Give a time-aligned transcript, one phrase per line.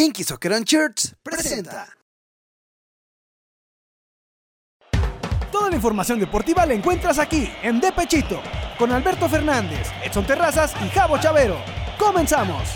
[0.00, 0.54] Kinky Soccer
[1.22, 1.86] presenta.
[5.52, 8.40] Toda la información deportiva la encuentras aquí, en De Pechito,
[8.78, 11.58] con Alberto Fernández, Edson Terrazas y Javo Chavero.
[11.98, 12.66] ¡Comenzamos!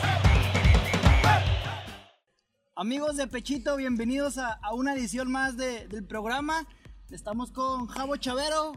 [2.77, 6.69] Amigos de Pechito, bienvenidos a, a una edición más de- del programa.
[7.09, 8.73] Estamos con Javo Chavero,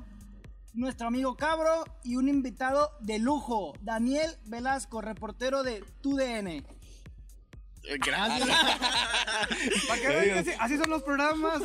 [0.71, 6.65] nuestro amigo Cabro y un invitado de lujo, Daniel Velasco, reportero de TUDN.
[7.95, 8.47] Gracias.
[9.87, 11.61] Para así, así son los programas.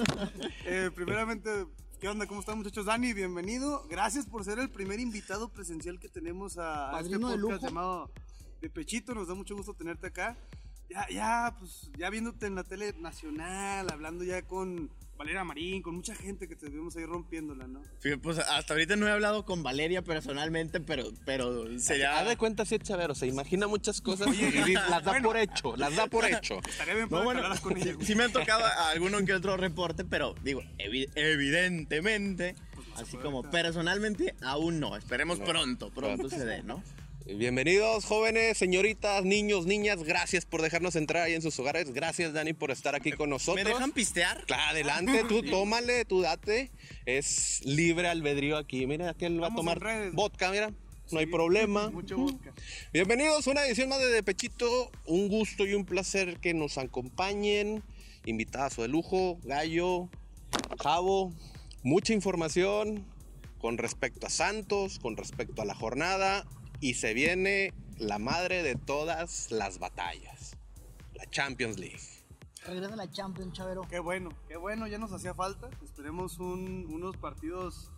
[0.64, 1.66] Eh, primeramente,
[2.00, 2.26] ¿qué onda?
[2.26, 2.86] ¿Cómo están muchachos?
[2.86, 3.86] Dani, bienvenido.
[3.88, 7.56] Gracias por ser el primer invitado presencial que tenemos a, a este de podcast lujo.
[7.58, 8.10] llamado
[8.60, 9.14] De Pechito.
[9.14, 10.36] Nos da mucho gusto tenerte acá.
[10.88, 14.90] Ya, ya, pues, ya viéndote en la tele nacional, hablando ya con
[15.22, 17.80] Valeria Marín, con mucha gente que te vemos ahí rompiéndola, ¿no?
[18.22, 22.18] Pues hasta ahorita no he hablado con Valeria personalmente, pero, pero sería.
[22.18, 25.28] Haz de cuenta si es chavero, se imagina muchas cosas y las da bueno.
[25.28, 26.58] por hecho, las da por hecho.
[26.68, 27.84] Estaría bien No, bueno, con ella.
[27.84, 28.06] sí, güey.
[28.06, 32.56] sí me han tocado alguno que otro reporte, pero digo, evi- evidentemente,
[32.96, 34.96] así como personalmente, aún no.
[34.96, 36.82] Esperemos pronto, pronto se dé, ¿no?
[37.26, 41.92] Bienvenidos jóvenes, señoritas, niños, niñas, gracias por dejarnos entrar ahí en sus hogares.
[41.92, 43.64] Gracias Dani por estar aquí con nosotros.
[43.64, 44.44] ¿Me dejan pistear?
[44.46, 46.72] Claro, adelante, tú tómale, tú date.
[47.06, 48.86] Es libre albedrío aquí.
[48.86, 49.80] Mira, aquel va a tomar
[50.12, 50.72] vodka, mira.
[51.12, 51.90] No hay problema.
[51.92, 52.52] Mucho vodka.
[52.92, 54.90] Bienvenidos a una edición más de De Pechito.
[55.06, 57.84] Un gusto y un placer que nos acompañen.
[58.24, 60.08] Invitazo de lujo, Gallo,
[60.80, 61.32] Javo.
[61.84, 63.06] Mucha información
[63.60, 66.44] con respecto a Santos, con respecto a la jornada.
[66.82, 70.56] Y se viene la madre de todas las batallas.
[71.14, 72.00] La Champions League.
[72.66, 73.82] Regresa la Champions, Chavero.
[73.88, 75.70] Qué bueno, qué bueno, ya nos hacía falta.
[75.84, 77.88] Esperemos un- unos partidos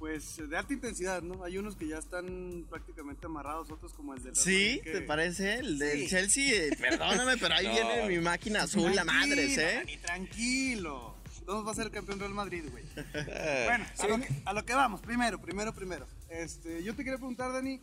[0.00, 1.42] pues de alta intensidad, ¿no?
[1.44, 4.80] Hay unos que ya están prácticamente amarrados, otros como el del ¿Sí?
[4.84, 5.54] Que- ¿Te parece?
[5.56, 6.06] El del Sí.
[6.08, 7.72] Chelsea, eh, perdóname, pero ahí No.
[7.72, 9.74] viene mi máquina azul, la madre, ¿eh?
[9.78, 11.16] Dani, tranquilo.
[11.40, 12.84] Entonces va a ser el campeón Real Madrid, güey.
[13.66, 16.06] Bueno, a lo, que, a lo que vamos, primero, primero, primero.
[16.30, 17.80] Este, yo te quería preguntar, Dani,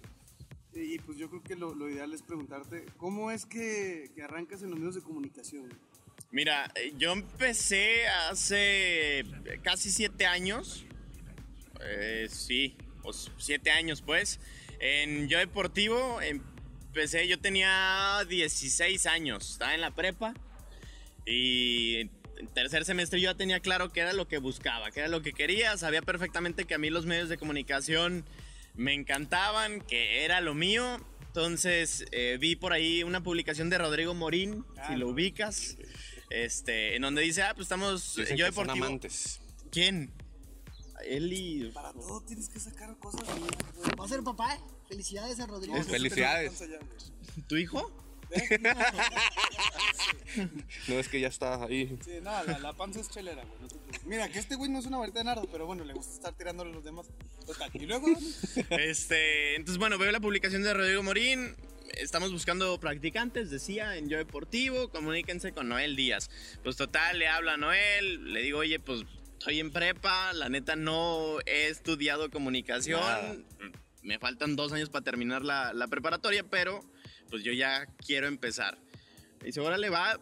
[0.75, 4.79] y pues yo creo que lo, ideal es preguntarte, ¿cómo es que, arrancas en los
[4.79, 5.69] medios de comunicación?
[6.31, 9.23] Mira, eh, yo empecé hace
[9.63, 10.85] casi siete años.
[11.81, 14.39] Eh, sí, o siete años pues.
[14.79, 20.33] En Yo Deportivo empecé, yo tenía 16 años, estaba en la prepa.
[21.25, 25.09] Y en tercer semestre yo ya tenía claro que era lo que buscaba, que era
[25.09, 25.77] lo que quería.
[25.77, 28.25] Sabía perfectamente que a mí los medios de comunicación
[28.75, 30.99] me encantaban, que era lo mío.
[31.27, 35.77] Entonces eh, vi por ahí una publicación de Rodrigo Morín, si lo ubicas,
[36.29, 38.85] este, en donde dice, ah, pues estamos, dicen yo que son deportivo.
[38.85, 39.41] amantes.
[39.71, 40.13] ¿Quién?
[41.05, 41.71] Él y...
[41.71, 43.21] Para todo tienes que sacar cosas.
[43.99, 44.59] Va a ser papá, ¿eh?
[44.87, 45.75] Felicidades a Rodrigo.
[45.75, 46.63] Es- Felicidades.
[47.47, 47.91] ¿Tu hijo?
[50.87, 51.97] No es que ya está ahí.
[52.03, 53.61] Sí, no, la, la panza es chelera, güey.
[53.61, 54.05] no te preocupes.
[54.05, 56.33] Mira, que este güey no es una varita de nardo, pero bueno, le gusta estar
[56.33, 57.07] tirándole a los demás.
[57.45, 57.69] Total.
[57.73, 58.07] Y luego,
[58.69, 61.55] Este, entonces, bueno, veo la publicación de Rodrigo Morín.
[61.97, 64.89] Estamos buscando practicantes, decía, en Yo Deportivo.
[64.89, 66.29] Comuníquense con Noel Díaz.
[66.63, 68.33] Pues total, le habla a Noel.
[68.33, 69.03] Le digo, oye, pues
[69.39, 70.33] estoy en prepa.
[70.33, 72.99] La neta, no he estudiado comunicación.
[72.99, 73.35] Nada.
[74.01, 76.83] Me faltan dos años para terminar la, la preparatoria, pero
[77.29, 78.77] pues yo ya quiero empezar.
[79.41, 80.19] Y dice, órale, va.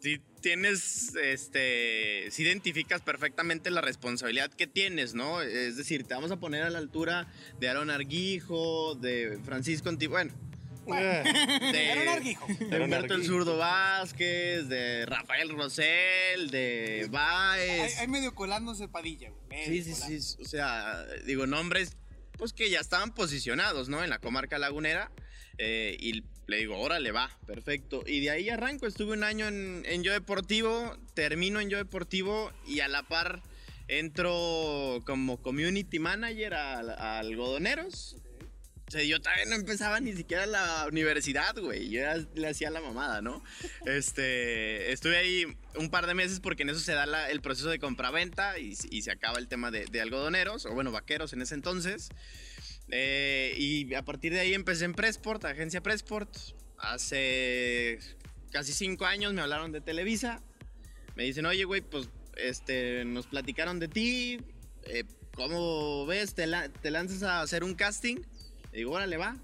[0.00, 5.42] Si tienes, este, si identificas perfectamente la responsabilidad que tienes, ¿no?
[5.42, 7.26] Es decir, te vamos a poner a la altura
[7.58, 10.06] de Aaron Arguijo, de Francisco Anti...
[10.06, 10.32] Bueno,
[10.86, 12.46] de, Aaron Arguijo.
[12.46, 13.24] de Humberto el.
[13.24, 17.98] Zurdo Vázquez, de Rafael Rosell, de Baez.
[17.98, 19.64] hay medio colándose Padilla, güey.
[19.64, 20.22] Sí, sí, colando.
[20.22, 20.42] sí.
[20.42, 21.96] O sea, digo, nombres
[22.36, 24.04] pues que ya estaban posicionados, ¿no?
[24.04, 25.10] En la comarca lagunera.
[25.58, 28.04] Eh, y le digo, órale, va, perfecto.
[28.06, 28.86] Y de ahí arranco.
[28.86, 33.42] Estuve un año en, en Yo Deportivo, termino en Yo Deportivo y a la par
[33.88, 38.16] entro como community manager a Algodoneros.
[38.88, 41.90] O sea, yo todavía no empezaba ni siquiera la universidad, güey.
[41.90, 42.02] Yo
[42.36, 43.42] le hacía la mamada, ¿no?
[43.84, 45.44] Este, estuve ahí
[45.74, 48.76] un par de meses porque en eso se da la- el proceso de compraventa y,
[48.90, 52.10] y se acaba el tema de, de algodoneros, o bueno, vaqueros en ese entonces.
[52.90, 56.34] Eh, y a partir de ahí empecé en Pressport, agencia Pressport.
[56.78, 57.98] Hace
[58.50, 60.42] casi cinco años me hablaron de Televisa.
[61.14, 64.38] Me dicen, oye, güey, pues este, nos platicaron de ti.
[64.84, 65.04] eh,
[65.34, 66.34] ¿Cómo ves?
[66.34, 68.16] ¿Te, la- te lanzas a hacer un casting?
[68.72, 69.36] Le digo, órale, va.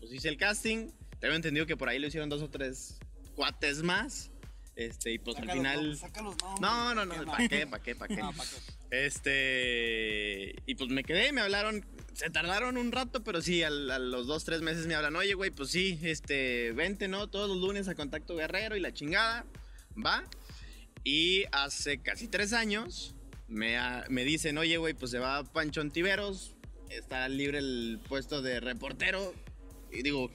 [0.00, 0.90] Pues hice el casting.
[1.20, 2.98] Tengo entendido que por ahí lo hicieron dos o tres
[3.34, 4.30] cuates más.
[4.76, 5.76] Este, y pues Saca al final.
[5.76, 7.66] nombres, saca los nombres, No, no, no, ¿qué ¿para qué?
[7.66, 7.94] ¿Para qué?
[7.94, 8.20] ¿Para qué?
[8.22, 9.06] No, ¿pa' qué?
[9.06, 10.54] Este.
[10.66, 11.84] Y pues me quedé, me hablaron.
[12.18, 15.14] Se tardaron un rato, pero sí, a, los dos, tres meses me hablan.
[15.14, 17.28] Oye, güey, pues sí, este, vente, ¿no?
[17.28, 19.46] Todos los lunes a contacto guerrero y la chingada.
[20.04, 20.24] va.
[21.04, 23.14] Y hace casi tres años
[23.46, 26.56] me, ha- me dicen, oye, güey, pues se va Pancho Antiveros,
[26.90, 29.32] está libre el puesto de reportero.
[29.92, 30.28] Y digo,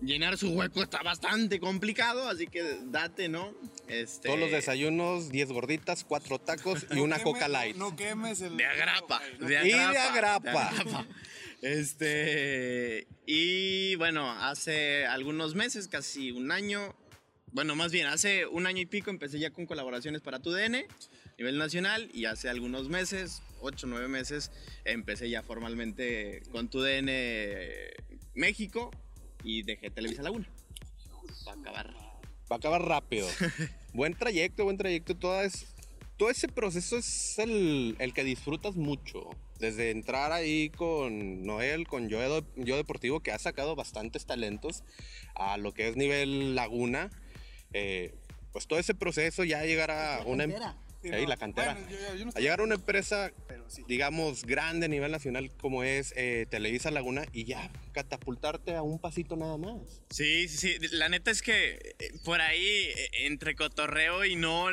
[0.00, 3.54] llenar su hueco está bastante complicado, así que date, ¿no?
[3.88, 7.76] Este, Todos los desayunos, 10 gorditas, 4 tacos y No una Coca Light.
[7.76, 8.56] No, quemes el.
[8.56, 9.20] De agrapa.
[9.38, 10.50] No, de Y de agrapa, agrapa.
[10.50, 11.06] de agrapa.
[11.62, 13.06] Este.
[13.26, 16.94] Y bueno, hace algunos meses, casi un año.
[17.52, 20.86] Bueno, más bien, hace un año y pico empecé ya con colaboraciones para tu DN
[20.86, 22.08] a nivel nacional.
[22.14, 24.52] Y hace algunos meses, ocho, nueve meses,
[24.84, 27.10] empecé ya formalmente con tu DN
[28.34, 28.92] México
[29.44, 30.48] y dejé Televisa Laguna.
[31.44, 31.94] Para acabar.
[32.50, 33.28] Va a acabar rápido.
[33.92, 35.16] buen trayecto, buen trayecto.
[35.16, 35.66] Todo, es,
[36.16, 39.30] todo ese proceso es el, el que disfrutas mucho.
[39.58, 42.18] Desde entrar ahí con Noel, con Yo,
[42.56, 44.84] Yo Deportivo, que ha sacado bastantes talentos
[45.34, 47.10] a lo que es nivel Laguna.
[47.72, 48.14] eh,
[48.52, 50.42] pues todo ese proceso ya llegar a una...
[50.44, 50.76] em- cantera.
[51.02, 51.72] Sí, ahí, no, la cantera.
[51.74, 53.82] bueno, yo- yo no a llegar a una empresa, Pero sí.
[53.88, 58.98] digamos, grande a nivel nacional como es eh, Televisa Laguna y ya catapultarte a un
[58.98, 60.02] pasito nada más.
[60.10, 60.88] Sí, sí, sí.
[60.92, 64.66] La neta es que eh, por ahí, eh, entre cotorreo y no,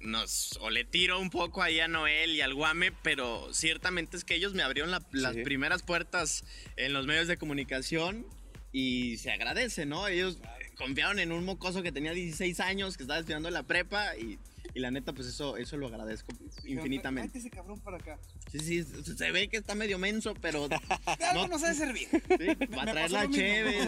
[0.00, 4.24] nos, o le tiro un poco ahí a Noel y al Guame, pero ciertamente es
[4.24, 5.42] que ellos me abrieron la- las Sí.
[5.42, 6.44] primeras puertas
[6.76, 8.26] en los medios de comunicación
[8.72, 10.06] y se agradece, ¿no?
[10.08, 10.38] Ellos
[10.76, 14.38] confiaron en un mocoso que tenía 16 años, que estaba estudiando en la prepa y,
[14.74, 16.32] y la neta, pues eso, eso lo agradezco
[16.64, 17.30] infinitamente.
[17.30, 18.18] Tráete ese cabrón para acá.
[18.50, 18.84] Sí, sí,
[19.16, 20.68] se ve que está medio menso, pero
[21.18, 22.08] De algo nos ha de servir.
[22.10, 23.80] sí, va a traer la cheve.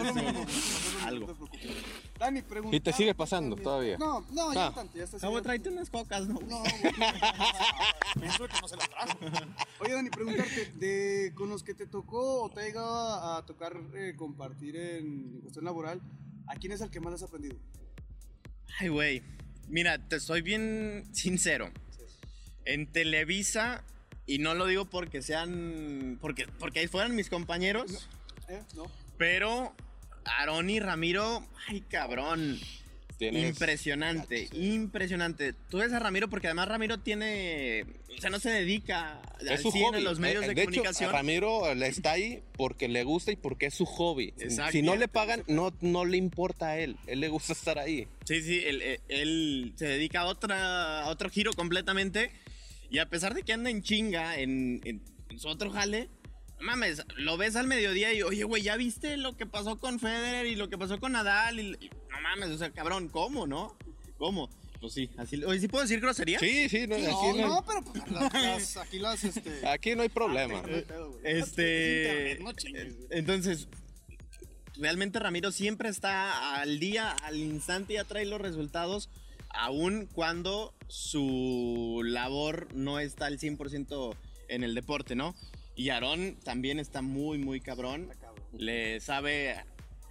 [1.05, 1.27] Algo.
[1.27, 1.83] no te preocupes.
[2.19, 2.75] Dani, pregunta.
[2.75, 3.97] ¿Y te sigue pasando todavía?
[3.97, 4.73] No, no, ya Ah.
[4.73, 5.19] tanto, ya está.
[5.19, 6.39] Cabo, tráete unas cocas, ¿no?
[6.47, 6.71] No, güey.
[8.19, 9.19] Pienso que no se la trajo.
[9.79, 13.77] Oye, Dani, preguntarte, de, con los que te tocó o te ha llegado a tocar
[13.93, 15.05] eh, compartir en,
[15.35, 16.01] en cuestión laboral,
[16.47, 17.57] ¿a quién es el que más has aprendido?
[18.79, 19.21] Ay, güey.
[19.67, 21.71] Mira, te soy bien sincero.
[22.65, 23.83] En Televisa,
[24.25, 26.17] y no lo digo porque sean.
[26.21, 28.07] porque, porque ahí fueran mis compañeros,
[28.49, 28.61] ¿Eh?
[28.75, 28.91] ¿No?
[29.17, 29.73] pero
[30.25, 32.59] Aarón y Ramiro, ay, cabrón.
[33.17, 35.53] Tienes- Impresionante, impresionante.
[35.69, 37.83] Tú ves a Ramiro porque además Ramiro tiene.
[38.15, 39.97] O sea, no se dedica al Es su 100 hobby.
[39.97, 41.09] a los medios Eh, de, de comunicación.
[41.09, 44.33] Hecho, Ramiro le está ahí porque le gusta y porque es su hobby.
[44.39, 44.71] Exacto.
[44.73, 46.95] Si no le pagan, no, no le importa a él.
[47.07, 48.07] Él le gusta estar ahí.
[48.25, 52.31] Sí, sí, él, él- él se dedica a, otra, a otro giro completamente.
[52.89, 56.07] Y a pesar de que anda en chinga en, en- en su otro jale,
[56.59, 60.45] mames, lo ves al mediodía y, oye, güey, ¿ya viste lo que pasó con Federer
[60.47, 61.59] y lo que pasó con Nadal?
[61.59, 63.77] Y, y- no mames, o sea, cabrón, ¿cómo, no?
[64.17, 64.49] ¿Cómo?
[64.79, 65.43] Pues sí, así.
[65.43, 66.39] Oye, ¿sí puedo decir grosería?
[66.39, 69.67] Sí, sí, no, aquí, No, no, no, pero pues, las, las- aquí las, este...
[69.67, 70.61] aquí no hay problema.
[70.61, 71.21] no hay pedo, güey.
[71.39, 72.01] Este.
[72.03, 72.95] Internet, no chingues.
[73.09, 73.67] Entonces,
[74.75, 79.09] realmente Ramiro siempre está al día, al instante, ya trae los resultados,
[79.49, 84.15] aun cuando su labor no está al 100%
[84.49, 85.35] en el deporte, ¿no?
[85.77, 88.09] Y Aarón también está muy, muy cabrón.
[88.51, 89.63] Le sabe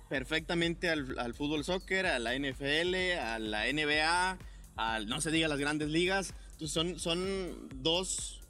[0.08, 4.38] perfectamente al, al fútbol soccer, a la NFL, a la NBA,
[4.76, 6.34] al, no se diga las grandes ligas.
[6.52, 8.40] Entonces, son, son dos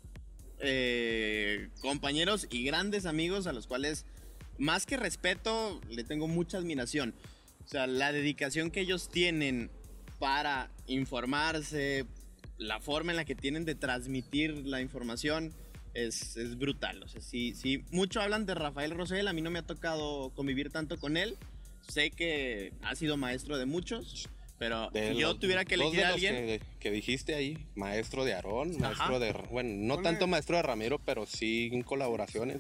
[0.61, 4.05] eh, compañeros y grandes amigos a los cuales,
[4.59, 7.15] más que respeto, le tengo mucha admiración.
[7.65, 9.71] O sea, la dedicación que ellos tienen
[10.19, 12.05] para informarse,
[12.59, 15.55] la forma en la que tienen de transmitir la información
[15.97, 17.03] es, es brutal.
[17.03, 20.31] O sea, sí, sí, mucho hablan de Rafael Rosell, a mí no me ha tocado
[20.35, 21.37] convivir tanto con él.
[21.89, 25.87] Sé que ha sido maestro de muchos, pero De si yo los- tuviera que dos
[25.87, 26.35] elegir a alguien...
[26.35, 28.79] Que, que dijiste ahí, maestro de Aarón, Ajá.
[28.95, 29.33] maestro de.
[29.51, 32.59] Bueno, no tanto maestro de Ramiro, pero sí en colaboraciones.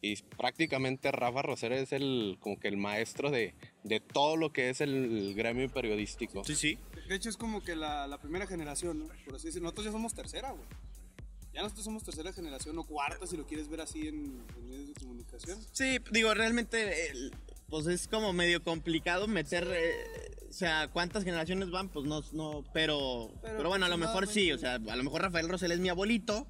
[0.00, 4.70] Y prácticamente Rafa Rosero es el como que el maestro de, de todo lo que
[4.70, 6.44] es el gremio periodístico.
[6.44, 6.78] Sí, sí.
[7.08, 9.08] De hecho, es como que la, la primera generación, ¿no?
[9.24, 9.64] Por así decirlo.
[9.64, 10.68] Nosotros ya somos tercera, güey.
[11.58, 14.86] Ya nosotros somos tercera generación o cuarta, si lo quieres ver así en, en medios
[14.86, 15.58] de comunicación.
[15.72, 17.34] Sí, digo, realmente, el-
[17.68, 22.62] pues es como medio complicado meter, eh, o sea, cuántas generaciones van, pues no, no,
[22.72, 25.72] pero, pero, Pero bueno, a lo mejor sí, o sea, a lo mejor Rafael Rosell
[25.72, 26.46] es mi abuelito,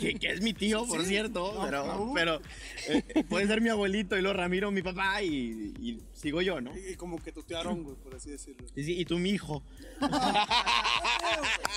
[0.00, 2.12] que, que es mi tío, por cierto, No, pero, no.
[2.12, 2.40] pero
[2.88, 6.76] eh, puede ser mi abuelito y luego Ramiro mi papá y, y sigo yo, ¿no?
[6.76, 8.66] Y, y como que tutearon, güey, por así decirlo.
[8.74, 9.62] Sí, y tú mi hijo.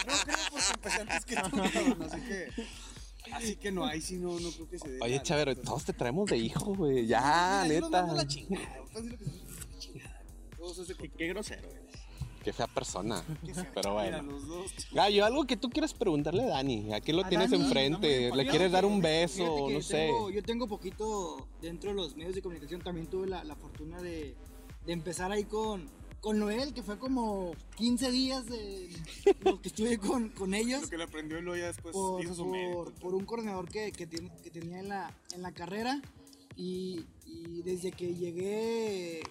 [0.07, 2.47] No creo porque empecé antes que tú, cabrón, así que...
[3.33, 4.99] Así que no, ahí sí no, no creo que se dé.
[5.01, 5.65] Oye, Chavero, pues.
[5.65, 7.07] todos te traemos de hijo, güey.
[7.07, 8.07] Ya, yo a neta.
[8.09, 8.79] se- la chingada.
[10.99, 11.83] Qué, qué grosero eres.
[12.43, 13.23] Qué fea persona.
[13.45, 13.53] Qué.
[13.73, 14.21] Pero bueno.
[14.21, 14.71] los dos.
[14.91, 16.93] Gallo, algo que tú quieras preguntarle a Dani.
[16.93, 18.29] Aquí lo A tienes Dani, enfrente.
[18.29, 19.43] dame ¿Le quieres dar un beso?
[19.43, 20.05] No yo sé.
[20.07, 22.81] tengo- yo tengo poquito dentro de los medios de comunicación.
[22.81, 24.35] También tuve la, la fortuna de,
[24.85, 25.89] de empezar ahí con,
[26.25, 28.89] con Noel, que fue como 15 días de
[29.43, 30.81] lo que estuve con, con ellos.
[30.81, 32.93] Lo que le aprendió y luego ya después por, hizo su por- mérito.
[32.99, 36.01] por un coordinador que, que, ten- que tenía en la, en la carrera
[36.55, 39.21] y, y desde que llegué,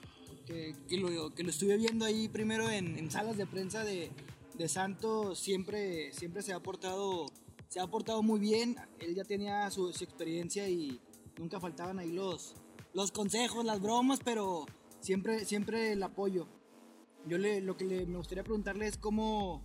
[0.47, 4.13] que, que lo, que lo estuve viendo ahí primero en, en salas de prensa de,
[4.57, 7.27] de Santos, siempre, siempre se ha portado,
[7.71, 11.01] se ha portado muy bien, él ya tenía su, su experiencia y
[11.39, 12.55] nunca faltaban ahí los,
[12.93, 14.65] los consejos, las bromas, pero
[15.01, 16.47] siempre, siempre el apoyo.
[17.27, 19.63] Yo le, lo que le, me gustaría preguntarle es cómo,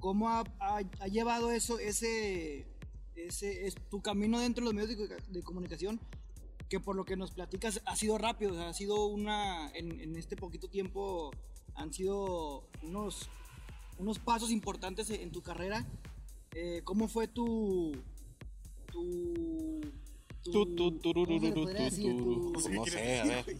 [0.00, 2.66] cómo ha, ha- ha llevado eso, ese,
[3.14, 6.00] ese, es tu camino dentro de los medios de, de comunicación,
[6.68, 10.00] que por lo que nos platicas ha sido rápido, o sea, ha sido una, en,
[10.00, 11.30] en este poquito tiempo
[11.74, 13.28] han sido unos,
[13.98, 15.86] unos pasos importantes en tu carrera.
[16.54, 17.92] Eh, ¿Cómo fue tu,
[18.90, 19.80] tu,
[20.42, 21.26] Tu, tu, tu.
[22.52, 23.58] Tu- No sé, a ver.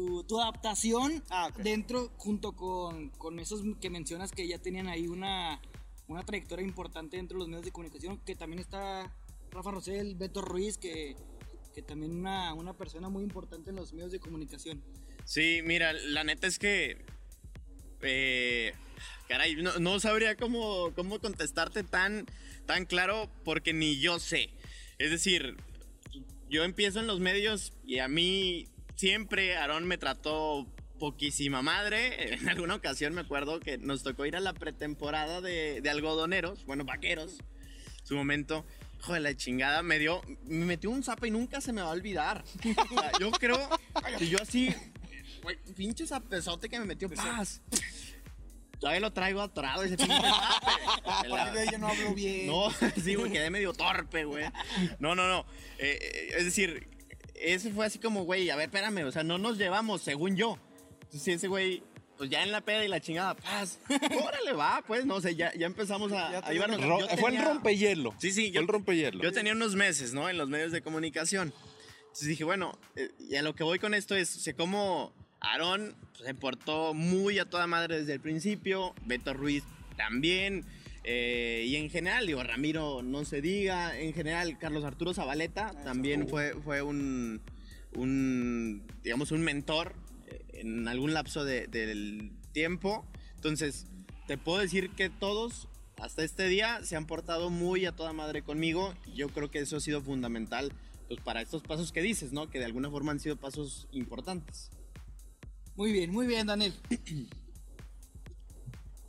[0.00, 1.58] Tu, tu adaptación Ah, ok.
[1.58, 5.60] dentro, junto con, con esos que mencionas que ya tenían ahí una,
[6.08, 9.14] una trayectoria importante dentro de los medios de comunicación, que también está
[9.50, 11.16] Rafa Rosell, Beto Ruiz, que,
[11.74, 14.82] que también una, una persona muy importante en los medios de comunicación.
[15.24, 17.04] Sí, mira, la neta es que.
[18.02, 18.72] eh,
[19.28, 22.26] caray, no, no sabría cómo, cómo contestarte tan,
[22.66, 24.50] tan claro porque ni yo sé.
[24.98, 25.56] Es decir,
[26.48, 28.66] yo empiezo en los medios y a mí
[29.00, 30.66] siempre Aarón me trató
[30.98, 32.34] poquísima madre.
[32.40, 36.66] En alguna ocasión me acuerdo que nos tocó ir a la pretemporada de, de algodoneros,
[36.66, 37.38] bueno, vaqueros,
[38.04, 38.66] su momento.
[38.98, 41.88] Hijo de la chingada, me dio, me metió un zape y nunca se me va
[41.88, 42.44] a olvidar.
[42.90, 43.58] O sea, yo creo
[44.18, 44.74] que yo así,
[45.42, 47.62] güey, pinche zapezote que me metió paz.
[48.78, 51.06] Todavía lo traigo atorado ese pinche zape.
[51.06, 52.46] A partir de ahí ya no hablo bien.
[52.48, 52.68] No,
[53.02, 54.44] sí, güey, quedé medio torpe, güey.
[54.98, 55.46] No, no, no.
[55.78, 56.89] Eh, eh, es decir,
[57.40, 60.58] ese fue así como, güey, a ver, espérame, o sea, no nos llevamos, según yo.
[61.02, 61.82] Entonces, ese güey,
[62.18, 63.78] pues ya en la peda y la chingada, paz.
[64.24, 66.80] Órale, va, pues, no sé, ya, ya empezamos a, Ya a llevarnos.
[66.82, 68.14] Ro- Yo Fue el tenía- rompehielo.
[68.18, 69.22] Sí, sí, Fue yo- el rompehielo.
[69.22, 70.28] Yo tenía unos meses, ¿no?
[70.28, 71.52] En los medios de comunicación.
[72.02, 75.94] Entonces dije, bueno, eh, y a lo que voy con esto es, sé cómo Aarón
[76.22, 79.62] se portó muy a toda madre desde el principio, Beto Ruiz
[79.96, 80.64] también,
[81.04, 86.28] eh, y en general, digo, Ramiro no se diga, en general, Carlos Arturo Zabaleta también
[86.28, 87.40] fue, fue un,
[87.94, 89.94] un, digamos, un mentor
[90.26, 93.06] eh, en algún lapso de- del tiempo.
[93.36, 93.86] Entonces,
[94.26, 98.42] te puedo decir que todos hasta este día se han portado muy a toda madre
[98.42, 100.72] conmigo y yo creo que eso ha sido fundamental
[101.08, 102.48] pues, para estos pasos que dices, ¿no?
[102.48, 104.70] Que de alguna forma han sido pasos importantes.
[105.76, 106.74] Muy bien, muy bien, Daniel.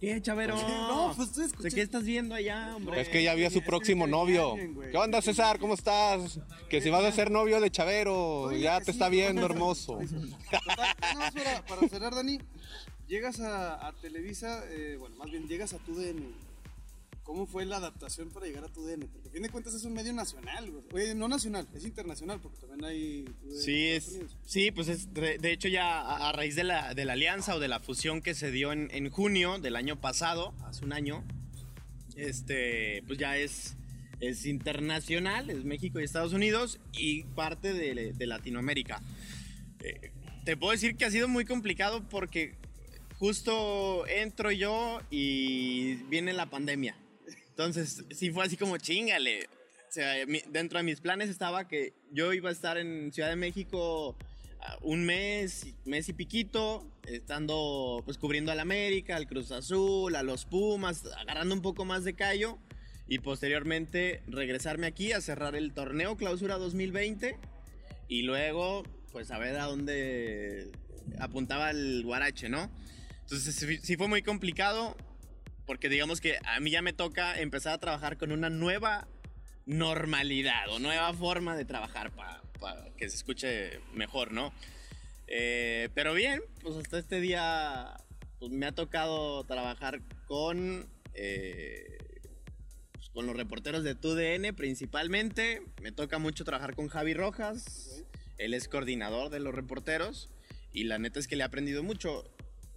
[0.01, 0.55] ¿Qué, Chavero?
[0.55, 1.75] No, pues ¿De escuchando.
[1.75, 3.00] qué estás viendo allá, hombre?
[3.00, 4.55] Es que ya vio a su Es que próximo me novio.
[4.91, 5.60] ¿Qué onda, César?
[5.60, 6.39] ¿Cómo estás?
[6.70, 9.46] Que si vas a ser novio de Chavero, Oye, ya que te sí, está viendo,
[9.46, 10.00] hermoso.
[10.50, 12.39] Total, para cerrar, Dani.
[13.08, 16.24] Llegas a, a Televisa, eh, bueno, más bien llegas a tu DN.
[17.31, 19.07] ¿Cómo fue la adaptación para llegar a tu DN?
[19.07, 20.83] Porque a fin de cuentas es un medio nacional, güey.
[20.91, 23.25] Oye, no nacional, es internacional, porque también hay.
[23.57, 27.05] Sí, es, sí, pues es, de, de hecho ya a, a raíz de la, de
[27.05, 30.53] la alianza o de la fusión que se dio en, en junio del año pasado,
[30.65, 31.23] hace un año,
[32.17, 33.77] este, pues ya es,
[34.19, 39.01] es internacional, es México y Estados Unidos y parte de, de Latinoamérica.
[39.79, 40.11] Eh,
[40.43, 42.55] te puedo decir que ha sido muy complicado porque
[43.19, 46.97] justo entro yo y viene la pandemia.
[47.65, 49.46] Entonces, sí fue así como chingale.
[49.89, 53.30] O sea, mi- dentro de mis planes estaba que yo iba a estar en Ciudad
[53.30, 54.15] de México
[54.62, 60.24] ah, un mes, mes y piquito, estando pues cubriendo al América, al Cruz Azul, a
[60.24, 62.58] los Pumas, agarrando un poco más de callo
[63.08, 67.38] y posteriormente regresarme aquí a cerrar el torneo Clausura 2020
[68.08, 70.72] y luego pues a ver a dónde
[71.20, 72.72] apuntaba el guarache, ¿no?
[73.24, 74.96] Entonces sí, sí fue muy complicado
[75.71, 79.07] porque digamos que a mí ya me toca empezar a trabajar con una nueva
[79.65, 82.41] normalidad o nueva forma de trabajar para
[82.97, 84.53] que se escuche mejor, ¿no?
[85.27, 87.95] Eh, pero bien, pues hasta este día
[88.37, 91.99] pues, me ha tocado trabajar con, eh,
[92.91, 95.61] pues, con los reporteros de TUDN principalmente.
[95.81, 98.03] Me toca mucho trabajar con Javi Rojas.
[98.37, 100.29] Él es coordinador de los reporteros
[100.73, 102.29] y la neta es que le he aprendido mucho.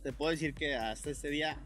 [0.04, 1.58] Te puedo decir que hasta este día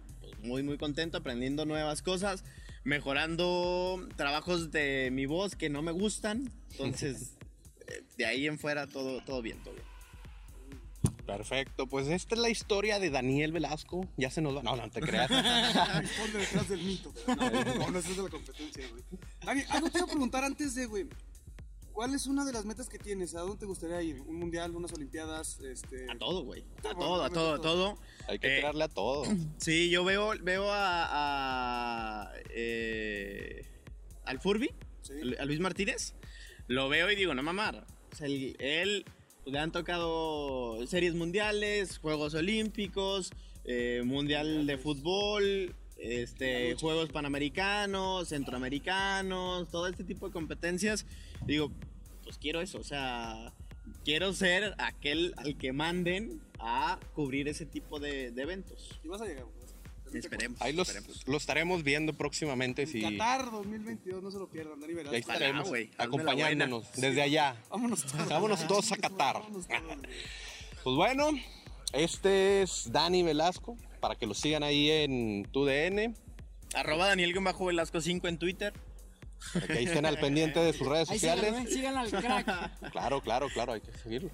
[0.43, 2.45] muy muy contento aprendiendo nuevas cosas,
[2.85, 6.51] mejorando trabajos de mi voz que no me gustan.
[6.73, 7.37] Entonces,
[7.89, 9.89] eh, de ahí en fuera todo todo bien, todo bien.
[11.29, 14.09] Perfecto, pues esta es la historia de Daniel Velasco.
[14.17, 14.63] Ya se nos va.
[14.63, 15.29] No, no te creas.
[16.01, 17.13] Responde detrás del mito.
[17.27, 19.03] No, no, no, es de la competencia, güey.
[19.45, 21.07] Dani, algo te iba a preguntar antes de, güey.
[21.99, 23.35] ¿Cuál es una de las metas que tienes?
[23.35, 24.21] ¿A dónde te gustaría ir?
[24.21, 25.59] ¿Un mundial, unas olimpiadas?
[25.59, 26.09] Este...
[26.09, 26.63] A todo, güey.
[26.89, 27.99] A Bueno, todo, a todo, a todo.
[28.29, 29.25] Hay que Eh, tirarle a todo.
[29.59, 33.67] Sí, yo veo, veo a, a, eh,
[34.27, 34.71] al Furby,
[35.03, 35.15] Sí.
[35.41, 36.15] a Luis Martínez.
[36.69, 37.85] Lo veo y digo, no mamar.
[38.13, 39.05] O sea, él, él,
[39.43, 43.33] pues, le han tocado series mundiales, Juegos Olímpicos,
[43.65, 51.07] eh, Mundial de Fútbol, este, Juegos Panamericanos, Centroamericanos, todo este tipo de competencias.
[51.47, 51.71] Digo,
[52.25, 53.53] pues quiero eso, o sea,
[54.05, 58.99] quiero ser aquel al que manden a cubrir ese tipo de, de eventos.
[59.03, 59.45] Y vas a llegar.
[59.45, 59.69] pues.
[60.15, 60.61] Esperemos.
[60.63, 61.27] Ahí los, esperemos.
[61.27, 62.87] lo estaremos viendo próximamente.
[62.87, 67.57] Si, Qatar 2022, no se lo pierdan, Dani ahí estaremos acompañándonos desde allá.
[67.71, 68.29] Vámonos todos.
[68.29, 69.35] Vámonos todos a Qatar.
[69.35, 69.99] Vámonos todos.
[70.83, 71.31] Pues bueno,
[71.93, 73.77] este es Dani Velasco.
[74.01, 76.15] Para que lo sigan ahí en tu DN.
[76.75, 77.33] Arroba Daniel
[77.67, 78.73] Velasco 5 en Twitter.
[79.55, 81.55] Para que ahí estén al pendiente de sus redes Ahí sociales.
[81.55, 81.67] ¿eh?
[81.73, 82.81] síganlo al crack.
[82.93, 84.31] Claro, claro, claro, hay que seguirlo.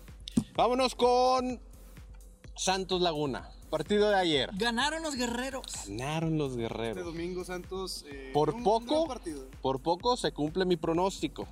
[0.54, 1.61] Vámonos con
[2.56, 3.50] Santos Laguna.
[3.71, 4.50] Partido de ayer.
[4.54, 5.64] Ganaron los guerreros.
[5.88, 7.04] Ganaron los Este guerreros.
[7.04, 8.04] domingo Santos.
[8.09, 9.09] eh, Por un- poco,
[9.61, 11.49] por poco se cumple mi pronóstico.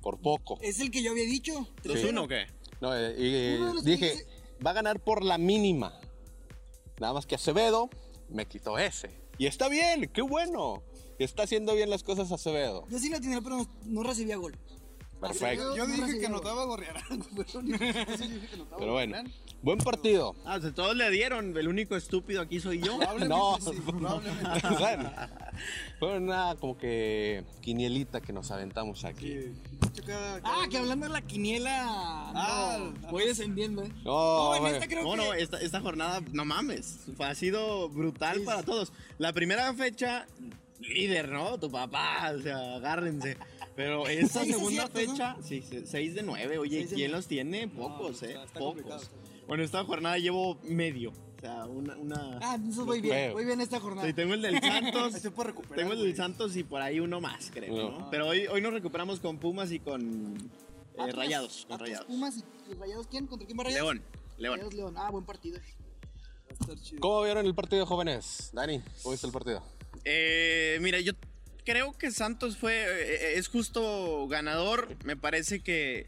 [0.00, 0.58] Por poco.
[0.62, 1.68] Es el que yo había dicho.
[1.84, 2.46] 2-1 o qué?
[2.80, 4.26] No, eh, que dije,
[4.64, 6.00] va a ganar por la mínima.
[7.02, 7.90] Nada más que Acevedo
[8.28, 9.10] me quitó ese.
[9.36, 10.84] Y está bien, qué bueno.
[11.18, 12.86] Está haciendo bien las cosas Acevedo.
[12.88, 14.56] Yo sí lo tenía, pero no, no recibía gol.
[15.22, 15.76] Perfecto.
[15.76, 17.02] Yo No dije que anotaba Gorriarán,
[18.78, 19.16] pero bueno,
[19.62, 20.34] buen partido.
[20.44, 21.56] Ah, o sea, todos le dieron.
[21.56, 22.98] El único estúpido aquí soy yo.
[22.98, 24.60] Probablemente No, sí, probablemente.
[24.78, 25.12] Bueno,
[25.98, 29.28] fue una como que quinielita que nos aventamos aquí.
[29.28, 29.34] Sí.
[29.80, 31.84] De hecho, cada- cada- Ah, que hablando de la quiniela.
[32.34, 33.92] Ah, no, voy descendiendo, ¿eh.
[34.04, 34.74] No, en güey.
[34.74, 35.16] esta creo No, que.
[35.18, 36.98] no, esta, esta jornada, no mames.
[37.18, 38.66] Ha sido brutal Sí, para sí.
[38.66, 38.92] todos.
[39.18, 40.26] La primera fecha,
[40.80, 41.58] líder, ¿no?
[41.60, 43.36] Tu papá, o sea, agárrense.
[43.76, 45.34] Pero esta segunda aciertos, ¿no?
[45.34, 46.58] fecha, sí, 6 de 9.
[46.58, 47.68] Oye, de ¿quién los tiene?
[47.68, 48.30] Pocos, ¿eh?
[48.32, 49.10] está- está Pocos.
[49.46, 51.10] Bueno, esta jornada llevo medio.
[51.10, 51.96] O sea, una.
[51.96, 52.38] una...
[52.40, 53.32] Ah, eso voy bien.
[53.32, 54.06] Voy bien esta jornada.
[54.06, 55.14] Sí, tengo el del Santos.
[55.14, 55.76] Se puede recuperar.
[55.78, 57.74] Tengo el del Santos y por ahí uno más, creo.
[57.74, 57.98] No.
[58.00, 58.10] ¿no?
[58.10, 61.64] Pero hoy, hoy nos recuperamos con Pumas y con eh, Atlas, Rayados.
[61.66, 62.06] Con Atlas, Rayados.
[62.06, 63.26] Pumas y, y Rayados, ¿quién?
[63.26, 63.94] ¿Contra quién va Rayados?
[63.94, 64.02] León.
[64.38, 64.54] León.
[64.58, 64.94] Rayados, León.
[64.96, 65.58] Ah, buen partido.
[65.58, 65.64] Va
[66.50, 67.00] a estar chido.
[67.00, 68.50] ¿Cómo vieron el partido, jóvenes?
[68.52, 69.62] Dani, ¿cómo viste el partido?
[70.04, 71.12] Eh, mira, yo
[71.64, 74.96] creo que Santos fue eh, es justo ganador.
[75.04, 76.06] Me parece que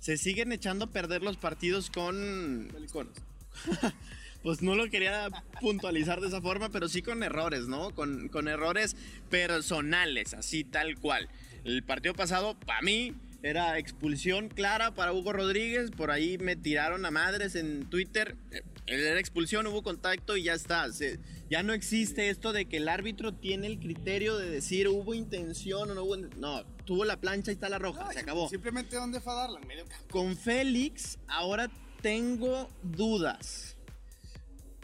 [0.00, 3.10] se siguen echando a perder los partidos con, con-
[4.42, 5.28] pues no lo quería
[5.60, 7.90] puntualizar de esa forma, pero sí con errores, ¿no?
[7.94, 8.96] Con, con errores
[9.30, 11.28] personales, así tal cual.
[11.64, 15.90] El partido pasado, para mí, era expulsión clara para Hugo Rodríguez.
[15.90, 18.36] Por ahí me tiraron a madres en Twitter.
[18.52, 20.92] Eh, Era expulsión, hubo contacto y ya está.
[20.92, 25.14] Se- ya no existe esto de que el árbitro tiene el criterio de decir hubo
[25.14, 26.16] intención o no hubo.
[26.16, 28.48] No, tuvo la plancha y está la roja, se acabó.
[28.48, 30.06] Simplemente dónde fue a darla, en medio campo.
[30.08, 31.70] Con Félix, ahora
[32.02, 33.76] tengo dudas.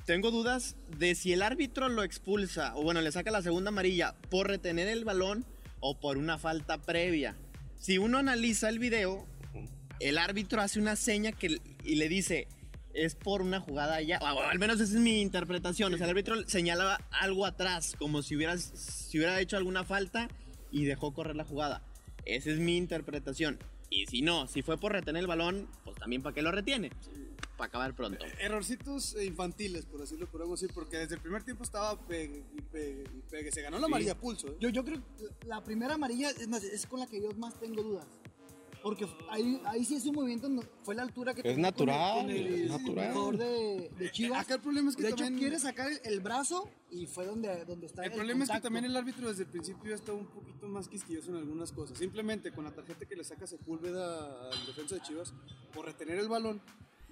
[0.07, 4.15] Tengo dudas de si el árbitro lo expulsa o bueno, le saca la segunda amarilla
[4.31, 5.45] por retener el balón
[5.81, 7.37] o por una falta previa.
[7.79, 9.27] Si uno analiza el video,
[10.01, 12.49] el árbitro hace una seña que, y le dice,
[12.95, 15.95] es por una jugada ya, o al menos esa es mi interpretación.
[15.95, 20.29] O sea, el árbitro señalaba algo atrás, como si hubiera, si hubiera hecho alguna falta
[20.71, 21.83] y dejó correr la jugada.
[22.25, 23.59] Esa es mi interpretación.
[23.91, 26.91] Y si no, si fue por retener el balón, pues también para qué lo retiene.
[27.57, 28.25] Para acabar pronto.
[28.41, 32.43] Errorcitos eh, infantiles, por así lo podemos decir, porque desde el primer tiempo estaba pegue
[32.57, 33.53] y pegue y pegue.
[33.53, 34.57] Se ganó la amarilla pulso, ¿eh?
[34.59, 37.59] Yo, yo creo que la primera amarilla es, más, es con la que yo más
[37.61, 38.07] tengo dudas.
[38.83, 42.37] Porque ahí, ahí sí es un movimiento, no- fue la altura que Es natural, el,
[42.47, 43.13] con el es natural.
[43.13, 44.41] jugador de, de Chivas.
[44.43, 47.25] Acá el problema es que de hecho, también- quiere sacar el, el brazo y fue
[47.25, 50.27] donde, donde está El problema es que también el árbitro desde el principio está un
[50.27, 51.97] poquito más quisquilloso en algunas cosas.
[51.99, 55.33] Simplemente con la tarjeta que le saca Sepúlveda al defensa de Chivas
[55.73, 56.61] por retener el balón,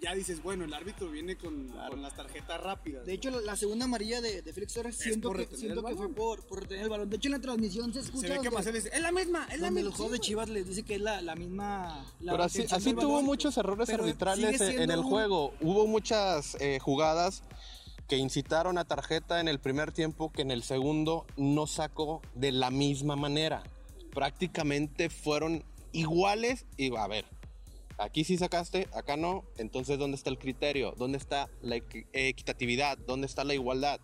[0.03, 3.05] ya dices, bueno, el árbitro viene con, con las tarjetas rápidas.
[3.05, 6.09] De hecho, la, la segunda amarilla de, de Félix Torres siento, por que, siento fue
[6.15, 7.11] por, por retener el balón.
[7.11, 9.47] De hecho, en la transmisión se escucha se ve que Marcelo dice, es la misma,
[9.53, 9.89] es la misma.
[9.89, 12.07] los juegos de Chivas les dice que es la, la misma.
[12.21, 13.25] la Pero así, así tuvo balón.
[13.27, 15.53] muchos errores arbitrales sigue en- el un- juego.
[15.61, 17.43] Hubo muchas eh, jugadas
[18.09, 22.51] que incitaron a tarjeta en el primer tiempo que en el segundo no sacó de
[22.53, 23.63] la misma manera.
[24.15, 27.25] Prácticamente fueron iguales y a ver,
[28.01, 30.95] aquí sí sacaste, acá no, entonces ¿dónde está el criterio?
[30.97, 32.99] ¿Dónde está la equi- equitatividad?
[32.99, 34.01] ¿Dónde está la igualdad?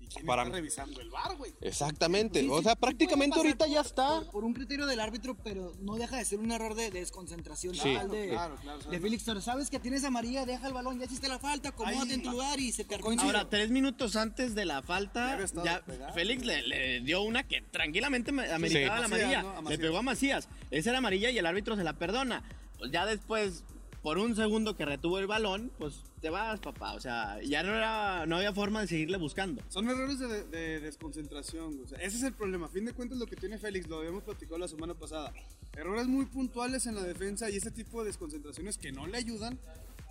[0.00, 1.52] Y ¿Quién Para- está revisando el bar, güey?
[1.62, 2.40] Exactamente.
[2.42, 4.20] Sí, o sea, sí prácticamente ahorita ya está.
[4.20, 7.00] Por, por un criterio del árbitro, pero no deja de ser un error de, de
[7.00, 7.94] desconcentración Sí.
[7.94, 9.00] total de, Claro, claro, de claro.
[9.02, 9.44] Félix Torres.
[9.44, 12.30] Sabes que tienes amarilla, deja el balón, ya hiciste la falta, acomódate Ahí- en tu
[12.32, 13.02] lugar y se termina.
[13.06, 13.30] Coincido.
[13.30, 15.82] Ahora, tres minutos antes de la falta, ya.
[16.12, 19.00] Félix le, le dio una que tranquilamente me- ameritaba Sí.
[19.00, 19.42] la amarilla.
[19.42, 19.56] ¿no?
[19.66, 20.48] A Le pegó a Macías.
[20.70, 22.44] Esa era amarilla y el árbitro se la perdona.
[22.78, 23.64] Pues ya después,
[24.02, 26.94] por un segundo que retuvo el balón, pues te vas, papá.
[26.94, 29.62] O sea, ya no, era, no había forma de seguirle buscando.
[29.68, 31.84] Son errores de, de desconcentración, güey.
[31.84, 32.66] O sea, ese es el problema.
[32.66, 35.32] A fin de cuentas, lo que tiene Félix, lo habíamos platicado la semana pasada.
[35.76, 39.58] Errores muy puntuales en la defensa y ese tipo de desconcentraciones que no le ayudan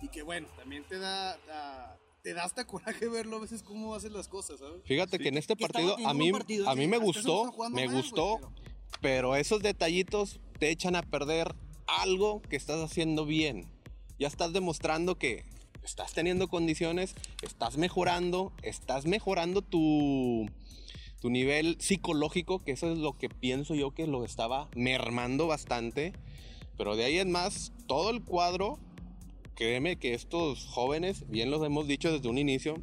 [0.02, 3.94] y que, bueno, también te da, da- te da hasta coraje verlo a veces cómo
[3.94, 4.82] haces las cosas, ¿sabes?
[4.86, 8.38] Fíjate que en este partido a mí, partido, a mí me gustó, me mal, gustó,
[9.02, 11.54] pero esos detallitos te echan a perder
[11.86, 13.68] algo que estás haciendo bien.
[14.18, 15.44] Ya estás demostrando que
[15.82, 20.48] estás teniendo condiciones, estás mejorando, estás mejorando tu,
[21.20, 26.12] tu nivel psicológico, que eso es lo que pienso yo que lo estaba mermando bastante.
[26.76, 28.78] Pero de ahí en más, todo el cuadro,
[29.54, 32.76] créeme que estos jóvenes, bien los hemos dicho desde un inicio,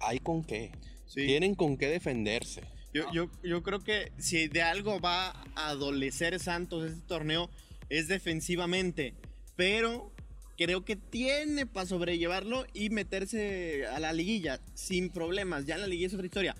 [0.00, 0.72] hay con qué.
[1.06, 1.26] Sí.
[1.26, 2.62] Tienen con qué defenderse.
[2.92, 7.48] Yo, yo, yo creo que si de algo va a adolecer Santos este torneo
[7.90, 9.14] es defensivamente,
[9.56, 10.10] pero
[10.56, 15.66] creo que tiene para sobrellevarlo y meterse a la liguilla sin problemas.
[15.66, 16.56] Ya en la liguilla es otra historia.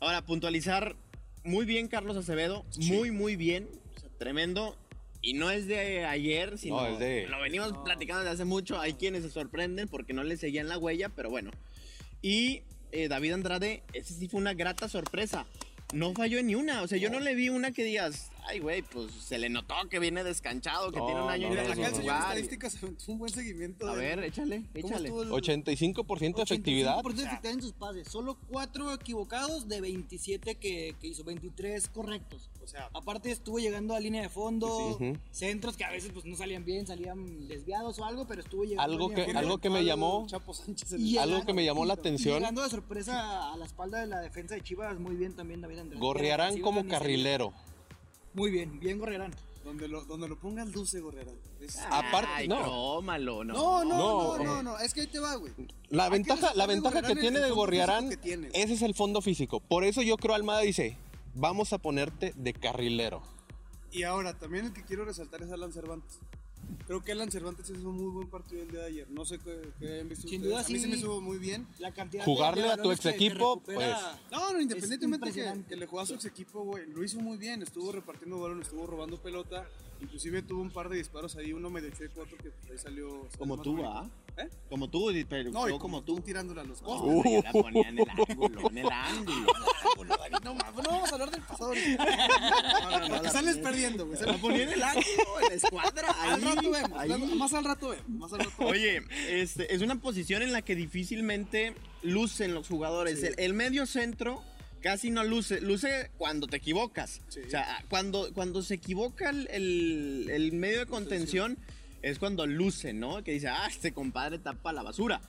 [0.00, 0.96] Ahora, puntualizar
[1.44, 4.76] muy bien Carlos Acevedo, muy, muy bien, o sea, tremendo.
[5.24, 8.80] Y no es de ayer, sino No, es de- lo venimos platicando desde hace mucho.
[8.80, 11.52] Hay quienes se sorprenden porque no le seguían la huella, pero bueno.
[12.22, 15.46] Y eh, David Andrade, ese sí fue una grata sorpresa.
[15.94, 16.82] No falló en ni una.
[16.82, 19.74] O sea, yo no le vi una que digas, ay, güey, pues se le notó
[19.90, 22.76] que viene descansado, que No, tiene un año no, y medio acá el señor estadísticas
[23.08, 23.88] un buen seguimiento.
[23.88, 25.08] A de- ver, échale, ¿Cómo échale.
[25.08, 26.98] el- 85% de efectividad.
[26.98, 28.08] 85% de efectividad en sus pases.
[28.08, 32.50] Solo 4 equivocados de 27 que, que hizo, 23 correctos.
[32.62, 35.04] O sea, Aparte estuvo llegando a línea de fondo, Sí.
[35.10, 35.18] Ujú.
[35.32, 38.82] centros que a veces pues no salían bien, salían desviados o algo, pero estuvo llegando
[38.92, 41.94] Algo a que- algo que me llamó- Chapo Sánchez Y algo que me llamó la
[41.94, 42.36] y atención.
[42.38, 45.78] Llegando de sorpresa a la espalda de la defensa de Chivas, muy bien también David
[45.80, 46.00] Andrés.
[46.00, 47.52] Gorriarán Ofensiva, como carrilero.
[48.34, 49.32] Muy bien, bien Gorriarán.
[49.64, 51.30] Donde lo, donde lo pongas luce, Gorrera.
[51.60, 52.62] Es- Aparte- no.
[52.62, 53.54] crómalo, no.
[53.54, 55.52] No, no, No, no, no, no, es que ahí te va, güey.
[55.88, 58.48] La ventaja, la ventaja que Gorriarán tiene de Gorriarán, físico que tiene.
[58.54, 59.60] ese es el fondo físico.
[59.60, 60.96] Por eso yo creo Almada dice,
[61.34, 63.22] vamos a ponerte de carrilero.
[63.92, 66.18] Y ahora, también el que quiero resaltar es Alan Cervantes.
[66.86, 69.10] Creo que Alan Cervantes hizo un muy buen partido el día de ayer.
[69.10, 70.52] No sé qué, qué hayan visto Sin ustedes.
[70.56, 71.66] duda, a mí se me hizo muy bien.
[71.78, 73.78] La cantidad Jugarle de- a tu ex equipo, pues,
[74.30, 77.38] No, no, independientemente que, que le jugó a su ex equipo, güey, lo hizo muy
[77.38, 77.62] bien.
[77.62, 79.66] Estuvo repartiendo balón, estuvo robando pelota.
[80.02, 83.08] Inclusive tuvo un par de disparos ahí, uno medio chueco, otro que ahí salió.
[83.08, 83.84] salió Como tú.
[83.84, 84.08] ¿ah?
[84.36, 84.48] ¿Eh?
[84.68, 86.22] Como tú, pero No, como, como tú tú.
[86.22, 87.20] tirándole a los No, costos.
[87.22, 89.52] pero yo la ponía en el ángulo, en el ángulo.
[90.42, 91.72] No, mames, no vamos a hablar del pasado.
[92.82, 94.18] No, no, no, sales perdiendo, güey.
[94.20, 96.08] La ponía en el ángulo, en la escuadra.
[96.18, 97.34] Ahí, Al rato vemos, ahí.
[97.36, 98.72] más al rato vemos, más al rato vemos.
[98.72, 103.20] Oye, este, es una posición en la que difícilmente lucen los jugadores.
[103.20, 103.26] Sí.
[103.26, 104.42] El, el medio centro
[104.82, 105.60] casi no luce.
[105.60, 107.20] Luce cuando te equivocas.
[107.28, 107.40] Sí.
[107.46, 111.56] O sea, cuando, cuando se equivoca el, el- el medio de contención
[112.02, 113.22] es cuando luce, ¿no?
[113.22, 115.20] Que dice, ah, este compadre tapa la basura.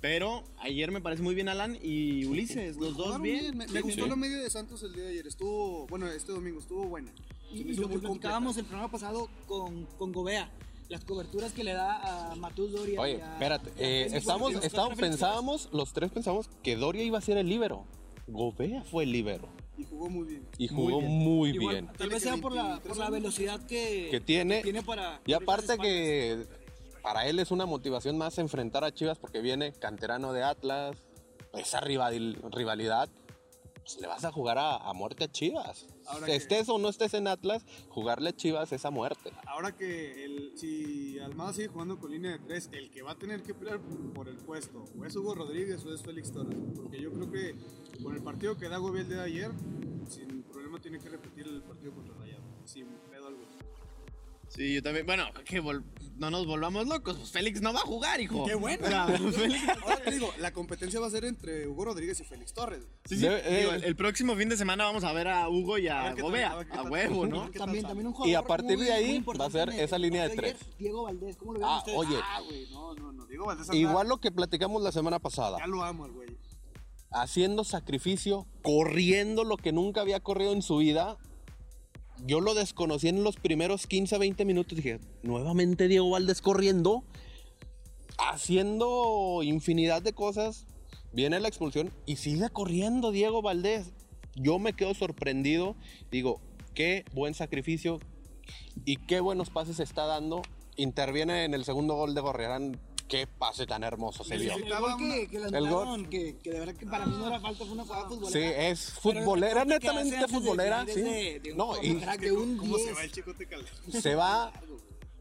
[0.00, 3.56] Pero ayer me parece muy bien Alan y Ulises, los dos bien.
[3.58, 4.08] Me, me Sí, gustó sí.
[4.10, 5.26] la media de Santos el día de ayer.
[5.26, 7.12] Estuvo, bueno, este domingo estuvo buena.
[7.52, 10.50] Y, y lo platicábamos el programa pasado con, con Gobea.
[10.88, 12.98] Las coberturas que le da a Matus Doria.
[13.00, 17.20] Oye, y a- espérate, eh, estamos, estamos, pensábamos, los tres pensamos que Doria iba a
[17.20, 17.84] ser el líbero.
[18.30, 19.48] Gobea fue el líbero.
[19.76, 20.46] Y jugó muy bien.
[20.58, 21.10] Y Muy jugó bien.
[21.12, 21.92] muy Igual, bien.
[21.96, 24.62] Tal vez sea por la, 23 por la velocidad que, Que tiene.
[24.62, 25.20] tiene para.
[25.26, 26.44] Y aparte que
[27.02, 30.96] para él es una motivación más enfrentar a Chivas porque viene canterano de Atlas.
[31.54, 33.08] Esa rival- rivalidad,
[33.82, 35.86] pues le vas a jugar a, a muerte a Chivas.
[36.10, 39.32] Ahora que- estés o no estés en Atlas, jugarle a Chivas es a muerte.
[39.46, 43.18] Ahora que el, si Almada sigue jugando con línea de tres, el que va a
[43.18, 43.80] tener que pelear
[44.14, 46.56] por el puesto o es Hugo Rodríguez o es Félix Torres.
[46.74, 47.54] Porque yo creo que
[48.02, 49.50] con el partido que da Gobel el día de ayer,
[50.08, 52.42] sin problema tiene que repetir el partido contra Rayado.
[52.64, 52.86] Sin.
[54.50, 55.06] Sí, yo también.
[55.06, 55.84] Bueno, que vol-
[56.16, 57.16] no nos volvamos locos.
[57.16, 58.44] Pues Félix no va a jugar, hijo.
[58.44, 58.84] ¡Qué bueno!
[59.32, 62.82] Félix- Ahora te digo, la competencia va a ser entre Hugo Rodríguez y Félix Torres.
[63.04, 63.20] Sí, sí.
[63.22, 66.02] Digo, eh, el, el próximo fin de semana vamos a ver a Hugo y A
[66.14, 66.66] tal, Gobea.
[66.72, 67.48] a huevo, ¿no?
[67.52, 70.28] También, también un Y jugador a partir muy- de ahí va a ser esa línea
[70.28, 70.56] de tres.
[70.78, 71.98] Diego Valdés, ¿cómo lo vieron Ah, ustedes?
[71.98, 73.26] oye, Ah, güey, no, no, no.
[73.26, 75.58] Diego Valdés igual lo que platicamos la semana pasada.
[75.58, 76.28] Ya lo amo al güey.
[77.12, 81.16] haciendo sacrificio, corriendo lo que nunca había corrido en su vida.
[82.26, 84.76] Yo lo desconocí en los primeros 15, 20 minutos.
[84.76, 87.04] Dije, nuevamente Diego Valdés corriendo,
[88.18, 90.66] haciendo infinidad de cosas.
[91.12, 93.92] Viene la expulsión y sigue corriendo Diego Valdés.
[94.36, 95.76] Yo me quedo sorprendido.
[96.10, 96.40] Digo,
[96.74, 97.98] qué buen sacrificio
[98.84, 100.42] y qué buenos pases está dando.
[100.76, 102.80] Interviene en el segundo gol de Gorriarán.
[103.10, 104.54] Qué pase tan hermoso se vio.
[104.54, 105.54] El gol que, El gol.
[105.56, 108.14] anularon, que, que de verdad que para mí no era falta, fue una jugada Sí,
[108.14, 108.68] futbolera.
[108.68, 110.86] es Pero el futbolera, netamente de futbolera.
[110.86, 111.00] final Sí.
[111.00, 112.96] es de- de un No, y crack de un ¿Cómo se 10.
[112.96, 113.10] va el
[113.48, 114.02] Calderón?
[114.02, 114.52] se va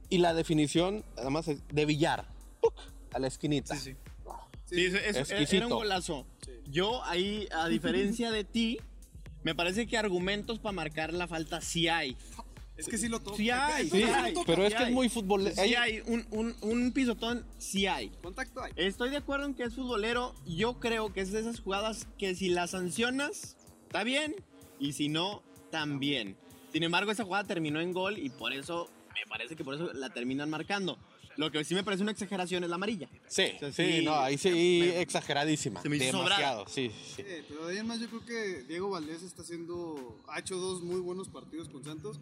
[0.07, 2.27] y la definición, además, es de Villar.
[2.61, 2.73] ¡Puc!
[3.11, 3.75] A la esquinita.
[3.75, 3.95] Sí,
[4.69, 5.55] eso- eso- Exquisito.
[5.57, 6.27] era un golazo.
[6.67, 8.79] Yo ahí, a diferencia de ti,
[9.41, 12.15] me parece que argumentos para marcar la falta sí hay.
[12.79, 13.37] Es que sí lo toca.
[13.37, 14.33] Sí hay, Sí, hay.
[14.45, 15.55] pero es que es muy futbolero.
[15.55, 18.09] Sí hay, un, un, un pisotón sí hay.
[18.21, 18.71] Contacto hay.
[18.75, 20.33] Estoy de acuerdo en que es futbolero.
[20.45, 24.35] Yo creo que es de esas jugadas que si las sancionas, está bien.
[24.79, 26.37] Y si no, también.
[26.71, 29.91] Sin embargo, esa jugada terminó en gol y por eso, me parece que por eso
[29.93, 30.97] la terminan marcando.
[31.35, 33.07] Lo que sí me parece una exageración es la amarilla.
[33.27, 35.81] Sí, O sea, sí, sí, no, ahí sí, me- exageradísima.
[35.81, 37.13] se me hizo Demasiado, sí, sí.
[37.17, 41.29] Sí, pero además yo creo que Diego Valdés está haciendo, ha hecho dos muy buenos
[41.29, 42.19] partidos con Santos.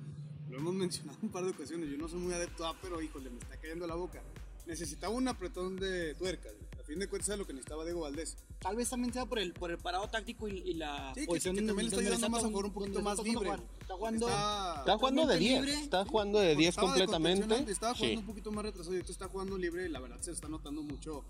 [0.49, 1.89] Lo hemos mencionado un par de ocasiones.
[1.89, 4.21] Yo no soy muy adepto a, pero híjole, me está cayendo la boca.
[4.65, 6.49] Necesitaba un apretón de tuerca.
[6.79, 8.37] A fin de cuentas era lo que necesitaba Diego Valdés.
[8.59, 11.25] Tal vez también sea por el, por el parado táctico y, y la Sí, que-
[11.27, 13.49] posición que en también le está ayudando más a jugar un poquito más libre.
[13.81, 14.27] Está jugando.
[14.27, 15.83] Está, Está jugando de totalmente 10, libre.
[15.83, 17.71] está jugando de 10 estaba de completamente.
[17.71, 18.17] Estaba jugando Sí.
[18.19, 20.81] un poquito más retrasado y ahorita está jugando libre y la verdad se está notando
[20.81, 21.23] mucho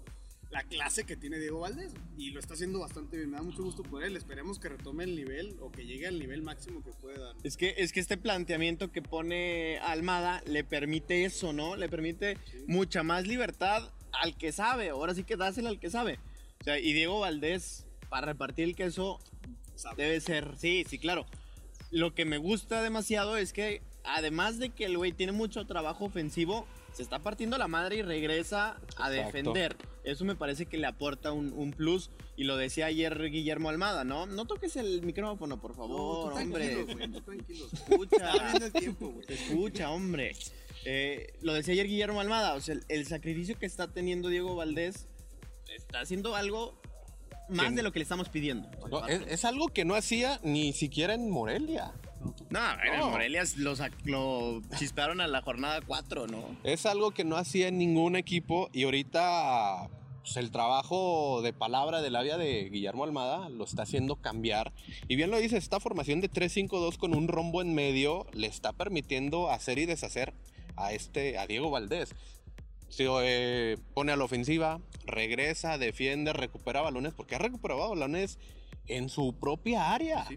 [0.49, 3.29] la clase que tiene Diego Valdés y lo está haciendo bastante bien.
[3.29, 4.15] Me da mucho gusto por él.
[4.15, 7.35] Esperemos que retome el nivel o que llegue al nivel máximo que puede dar.
[7.43, 11.75] Es que, es que este planteamiento que pone Almada le permite eso, ¿no?
[11.75, 14.89] Le permite mucha más libertad al que sabe.
[14.89, 16.19] Ahora sí que dásela al que sabe.
[16.61, 19.19] O sea, y Diego Valdés, para repartir el queso,
[19.95, 20.55] debe ser.
[20.57, 21.25] Sí, sí, claro.
[21.91, 26.05] Lo que me gusta demasiado es que, además de que el güey tiene mucho trabajo
[26.05, 29.11] ofensivo, se está partiendo la madre y regresa a Exacto.
[29.11, 29.77] defender.
[30.03, 32.09] Eso me parece que le aporta un, un plus.
[32.35, 34.25] Y lo decía ayer Guillermo Almada, ¿no?
[34.25, 36.69] No toques el micrófono, por favor, tú hombre.
[36.69, 37.65] tranquilo, güey, tú tranquilo.
[37.71, 38.57] Escucha.
[38.57, 39.25] El tiempo, güey.
[39.29, 40.33] Escucha, hombre.
[40.85, 44.55] Eh, lo decía ayer Guillermo Almada, o sea, el, el sacrificio que está teniendo Diego
[44.55, 45.07] Valdés
[45.75, 46.79] está haciendo algo
[47.49, 48.69] más Que- de lo que le estamos pidiendo.
[48.89, 51.93] No, es, es algo que no hacía ni siquiera en Morelia.
[52.49, 53.09] No, en el No.
[53.09, 56.43] Morelia lo, sac- lo chisparon a la jornada 4, ¿no?
[56.63, 59.89] Es algo que no hacía en ningún equipo y ahorita
[60.21, 64.71] pues, el trabajo de palabra de la vía de Guillermo Almada lo está haciendo cambiar.
[65.07, 68.73] Y bien lo dice, esta formación de 3-5-2 con un rombo en medio le está
[68.73, 70.33] permitiendo hacer y deshacer
[70.77, 72.15] a, este, a Diego Valdés.
[72.89, 78.39] Sí, eh, pone a la ofensiva, regresa, defiende, recupera balones, porque ha recuperado balones
[78.87, 80.27] en su propia área.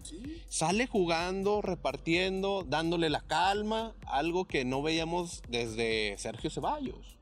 [0.49, 7.19] Sale jugando, repartiendo, dándole la calma, algo que no veíamos desde Sergio Ceballos.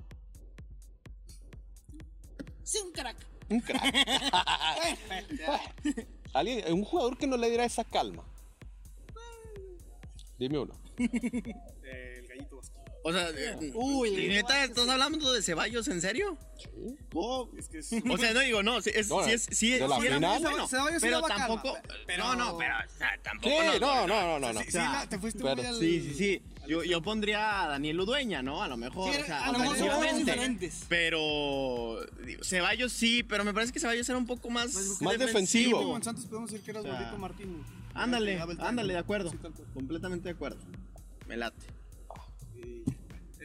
[2.62, 3.16] Sí, un crack.
[3.48, 3.82] Un crack.
[6.34, 8.24] Alguien, un jugador que no le diera esa calma.
[10.38, 10.74] Dime uno.
[13.08, 16.36] O sea, eh, Uy, ¿y neta, ¿estás hablando de Ceballos en serio?
[17.14, 17.90] Oh, Es que es...
[18.08, 20.20] O sea, no digo, no, sí es, No, sí es, sí es, sí era final.
[20.20, 24.06] muy bueno, Ceballos sí pero tampoco, pero- no, no, pero, o sea, tampoco Sí, no,
[24.06, 24.52] no, no, no.
[24.52, 24.60] no.
[24.60, 25.78] Sí, sí, la- te fuiste Pero- muy al...
[25.78, 26.42] Sí, sí, sí.
[26.66, 28.62] Yo, yo pondría a Daniel Udueña, ¿no?
[28.62, 29.14] A lo mejor.
[29.14, 29.76] Sí, o sea, a lo mejor.
[30.88, 35.78] Pero digo, Ceballos sí, pero me parece que Ceballos era un poco más, Más defensivo.
[35.78, 37.66] Como en Santos podemos decir que era O sea, Osvaldito Martínez.
[37.94, 39.30] Ándale, ándale, de acuerdo.
[39.30, 39.38] Sí.
[39.72, 40.58] Completamente de acuerdo.
[41.26, 41.56] Me late.
[42.56, 42.82] Y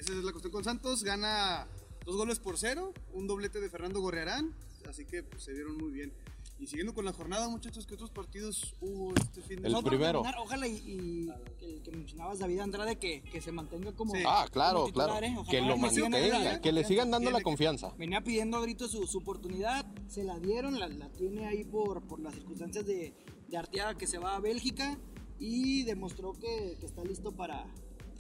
[0.03, 1.03] esa es la cuestión con Santos.
[1.03, 1.65] Gana
[2.05, 4.53] dos goles por cero, un doblete de Fernando Gorrearán.
[4.89, 6.13] Así que pues, se dieron muy bien.
[6.59, 9.81] Y siguiendo con la jornada, muchachos, ¿qué otros partidos hubo este fin de El semana?
[9.83, 10.21] para primero.
[10.21, 14.13] terminar, ojalá y, y que, que mencionabas David Andrade que, que se mantenga como.
[14.13, 14.21] Sí.
[14.25, 15.25] Ah, claro, como titular, claro.
[15.25, 15.35] ¿eh?
[15.37, 17.93] Ojalá Que lo mantenga, que le sigan dando la confianza.
[17.97, 22.01] Venía pidiendo a gritos su, su oportunidad, se la dieron, la, la tiene ahí por,
[22.03, 23.13] por las circunstancias de,
[23.47, 24.97] de Arteaga que se va a Bélgica
[25.39, 27.65] y demostró que, que está listo para,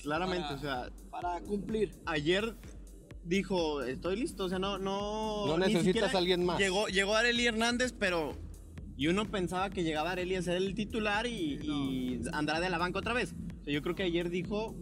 [0.03, 1.95] Claramente, para, o sea, para cumplir.
[2.05, 2.55] ayer
[3.23, 5.47] dijo, estoy listo, o sea, no, no.
[5.47, 6.59] No necesitas a alguien más.
[6.59, 8.33] Llegó, llegó Areli Hernández, pero.
[8.95, 12.77] Y uno pensaba que llegaba Areli a ser el titular y, y Andrade a la
[12.77, 13.33] banca otra vez.
[13.61, 14.75] O sea, yo creo que ayer dijo,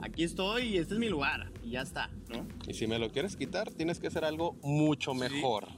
[0.00, 1.52] aquí estoy y este es mi lugar.
[1.62, 2.46] Y ya está, ¿no?
[2.66, 5.68] Y si me lo quieres quitar, tienes que hacer algo mucho mejor.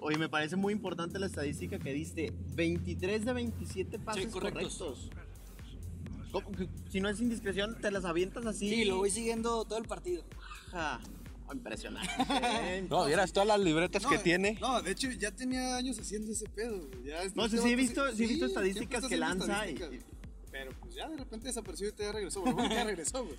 [0.00, 2.32] Oye, me parece muy importante la estadística que diste.
[2.54, 4.78] 23 de 27 pases correctos.
[4.78, 5.10] correctos.
[6.32, 8.68] ¿Cómo que si no es indiscreción, te las avientas así.
[8.68, 10.24] Sí, lo voy siguiendo todo el partido.
[10.70, 11.00] Ja,
[11.52, 12.08] impresionante.
[12.88, 14.58] No, vieras todas las libretas No, que tiene.
[14.60, 16.78] No, de hecho ya tenía años haciendo ese pedo.
[16.88, 17.04] güey.
[17.04, 19.78] Ya, No, sí, este sí he visto- sí he visto estadísticas que lanza y-.
[20.50, 22.40] Pero pues ya de repente desapareció y te ya regresó.
[22.42, 23.36] Bueno, ya regresó, güey.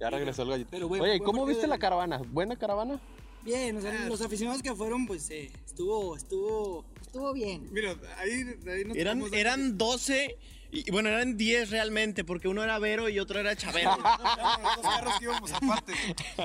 [0.00, 0.70] Ya regresó el gallito.
[0.70, 2.18] Pero buen- Oye, ¿cómo viste de- la caravana?
[2.18, 3.00] ¿Buena caravana?
[3.44, 7.68] Bien, o sea, los aficionados que fueron, pues eh, estuvo, estuvo, estuvo bien.
[7.72, 10.36] Mira, ahí, ahí nos Eran, eran 12,
[10.70, 13.64] y bueno, eran 10 realmente, porque uno era Vero y otro era dos
[14.82, 15.94] carros que íbamos aparte.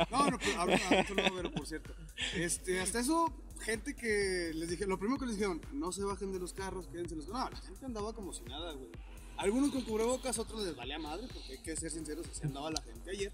[0.10, 0.76] No, no, pero hablo
[1.36, 1.94] Vero, por cierto.
[2.36, 6.32] Este, hasta eso, gente que les dije, lo primero que les dijeron, no se bajen
[6.32, 7.52] de los carros, quédense en los carros.
[7.52, 8.90] No, la gente andaba como si nada, güey.
[9.38, 12.82] Algunos con cubrebocas, otros les valía madre, porque hay que ser sinceros, así andaba la
[12.82, 13.34] gente ayer.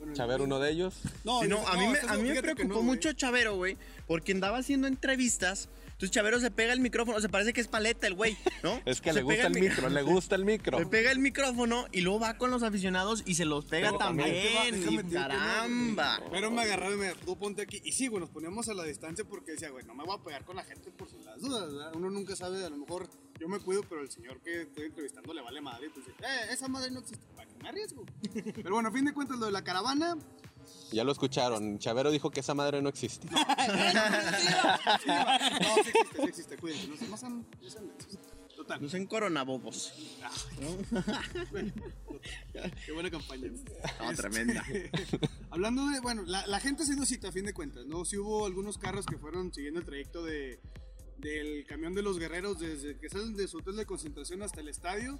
[0.00, 0.94] Bueno, Saber uno de ellos.
[1.24, 4.58] No, Sí, no, a mí me, a mí preocupó no, mucho Chavero, güey, porque andaba
[4.58, 5.68] haciendo entrevistas.
[5.84, 8.80] Entonces Chavero se pega el micrófono, se parece que es paleta el güey, ¿no?
[8.86, 10.78] Es que Se le gusta el mi- micro, le gusta el micro.
[10.78, 13.98] Le pega el micrófono y luego va con los aficionados y se los pega Pero
[13.98, 14.34] también.
[15.06, 16.18] Va, caramba.
[16.32, 17.82] Pero me agarraba y me tú ponte aquí.
[17.84, 20.24] Y sí, güey, nos poníamos a la distancia porque decía, güey, no me voy a
[20.24, 21.92] pegar con la gente por si las dudas, ¿verdad?
[21.94, 23.06] Uno nunca sabe, a lo mejor
[23.40, 25.90] yo me cuido, pero el señor que estoy entrevistando le vale madre.
[25.90, 26.12] Pues, eh,
[26.52, 28.04] esa madre no existe, ¿para qué me arriesgo?
[28.54, 30.16] Pero bueno, a fin de cuentas, lo de la caravana,
[30.92, 31.78] Ya lo escucharon.
[31.78, 33.26] Chavero dijo que esa madre no existe.
[33.30, 33.38] no,
[35.82, 36.86] sí existe, sí existe, cuídense.
[36.88, 37.84] No, se- no sean, no sean.
[38.56, 38.82] Total.
[38.82, 39.94] No sean coronabobos.
[42.84, 43.50] Qué buena campaña.
[44.00, 44.62] No, tremenda.
[45.50, 48.04] Hablando de, bueno, la, la gente se dio cita a fin de cuentas, ¿no?
[48.04, 50.60] Sí hubo algunos carros que fueron siguiendo el trayecto de,
[51.20, 54.68] del camión de los guerreros desde que salen de su hotel de concentración hasta el
[54.68, 55.18] estadio.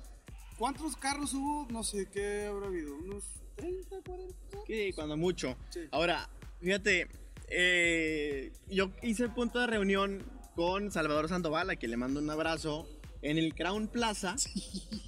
[0.59, 1.67] ¿Cuántos carros hubo?
[1.71, 2.95] No sé, ¿qué habrá habido?
[2.97, 3.25] ¿Unos
[3.57, 4.37] 30, 40?
[4.67, 5.57] Sí, cuando mucho.
[5.71, 5.81] Sí.
[5.91, 6.29] Ahora,
[6.61, 7.09] fíjate,
[7.49, 10.23] eh, yo hice punto de reunión
[10.55, 12.87] con Salvador Sandoval, a quien le mando un abrazo,
[13.23, 14.37] en el Crown Plaza.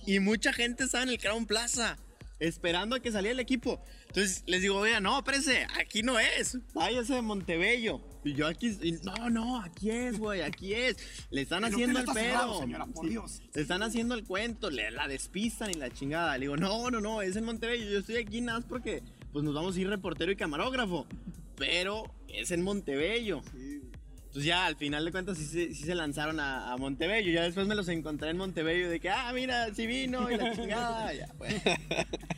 [0.05, 1.96] Y mucha gente estaba en el Crown Plaza,
[2.46, 3.83] esperando a que saliera el equipo.
[4.09, 6.59] Entonces les digo, oiga, no, espérese, aquí no es.
[6.74, 8.00] Váyase de Montebello.
[8.24, 10.96] Y yo aquí, y, no, no, aquí es, güey, aquí es.
[11.31, 12.61] Le están haciendo el pedo.
[12.61, 13.42] señora, por Sí, Dios.
[13.55, 16.37] Le están haciendo el cuento, le la despistan y la chingada.
[16.38, 17.81] Le digo, no, no, no, es en Monterrey.
[17.90, 19.02] Yo estoy aquí nada más porque
[19.33, 21.07] pues nos vamos a ir reportero y camarógrafo.
[21.57, 23.42] Pero es en Montebello.
[23.55, 27.31] Entonces ya al final de cuentas sí, se- sí se lanzaron a, a Montebello.
[27.33, 30.55] Ya después me los encontré en Montebello de que, ah, mira, sí vino y la
[30.55, 31.12] chingada.
[31.12, 31.55] Ya, pues.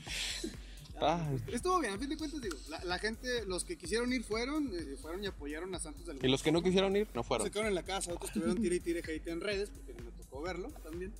[1.07, 4.25] Ah, Estuvo bien, a fin de cuentas, digo, la, la gente, los que quisieron ir
[4.25, 7.23] fueron, eh, fueron y apoyaron a Santos del y los que no quisieron ir, no
[7.23, 7.47] fueron.
[7.47, 10.11] Se quedaron en la casa, otros tuvieron tire y tire hate en redes, porque me
[10.13, 11.13] tocó verlo también.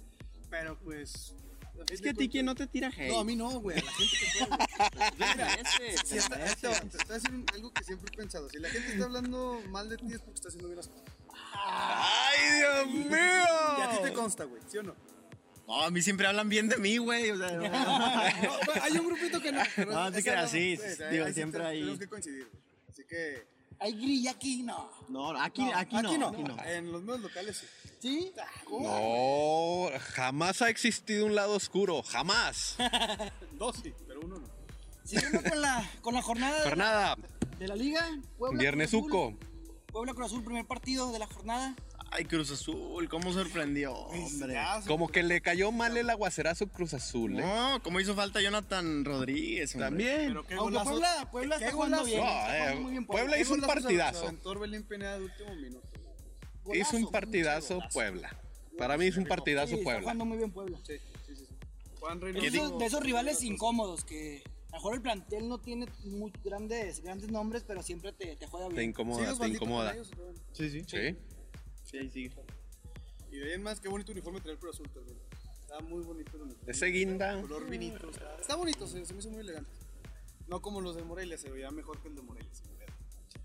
[0.49, 1.35] Pero pues.
[1.91, 3.11] Es que a ti quien no te tira hate.
[3.11, 4.47] No, a mí no, güey, a la gente que fue.
[4.47, 5.11] güey.
[5.35, 6.77] Mira, Ese, si está, te, voy
[7.09, 8.49] a decir algo que siempre he pensado.
[8.49, 11.05] Si la gente está hablando mal de ti es porque está haciendo bien las cosas.
[11.53, 13.17] ¡Ay, Dios mío!
[13.79, 14.95] Y a ti te consta, güey, ¿sí o no?
[15.67, 17.31] No, a mí siempre hablan bien de mí, güey.
[17.31, 17.69] O sea, no.
[17.69, 19.61] No, hay un grupito que no.
[19.87, 22.63] No, sí ese que sí, pues, digo, siempre hay- Tenemos que coincidir, güey.
[22.91, 23.55] Así que.
[23.81, 24.89] Hay grilla aquí, no.
[25.09, 26.57] No, aquí, aquí, no, aquí no.
[26.65, 27.67] En los medios locales sí.
[28.01, 28.33] ¿Sí?
[28.71, 32.77] No, jamás ha existido un lado oscuro, jamás.
[33.53, 34.49] Dos sí, pero uno no.
[35.05, 37.17] Siguiendo con la, con la jornada de la, Jornada,
[37.59, 38.09] de la liga.
[38.39, 39.35] Puebla, Viernesuco.
[39.93, 41.75] Puebla Cruz Azul, primer partido de la jornada.
[42.17, 44.57] Ay, Cruz Azul, cómo sorprendió, hombre.
[44.87, 47.43] Como que le cayó mal el aguacerazo Cruz Azul, ¿eh?
[47.43, 49.89] No, como hizo falta Jonathan Rodríguez, hombre.
[49.89, 50.27] También.
[50.29, 50.91] Pero qué Aunque golazo.
[50.91, 52.15] Puebla, Puebla qué está jugando golazo.
[52.15, 52.25] bien.
[52.25, 54.21] No, está eh, jugando muy bien Puebla hizo un partidazo.
[54.21, 55.89] se aventó Orbelín Pineda de último minuto.
[56.73, 57.11] Hizo un Golazo.
[57.11, 58.41] partidazo Puebla.
[58.79, 60.01] Para mí es un Sí, partidazo está Puebla.
[60.03, 60.79] jugando muy bien Puebla.
[60.87, 60.95] Sí,
[61.27, 61.47] sí, sí.
[61.99, 65.87] Juan De esos, de esos rivales incómodos que a lo mejor el plantel no tiene
[66.05, 68.91] muy grandes, grandes nombres, pero siempre te, te juega Te bien.
[68.91, 69.93] incomoda, ¿Sigues te incomoda.
[69.95, 70.35] ellos, Rubén?
[70.53, 70.85] Sí, sí.
[70.87, 71.17] Sí.
[71.95, 72.35] Sí, ahí sigue.
[73.31, 75.17] Y de ahí en más, qué bonito uniforme el Cruz Azul también.
[75.61, 76.73] Está muy bonito el uniforme.
[76.73, 77.41] Ese guinda.
[77.41, 78.11] Color vinito.
[78.11, 79.71] Está, está bonito, se, se me hizo muy elegante.
[80.49, 82.51] No como los de Morelia, se veía mejor que el de Morelia.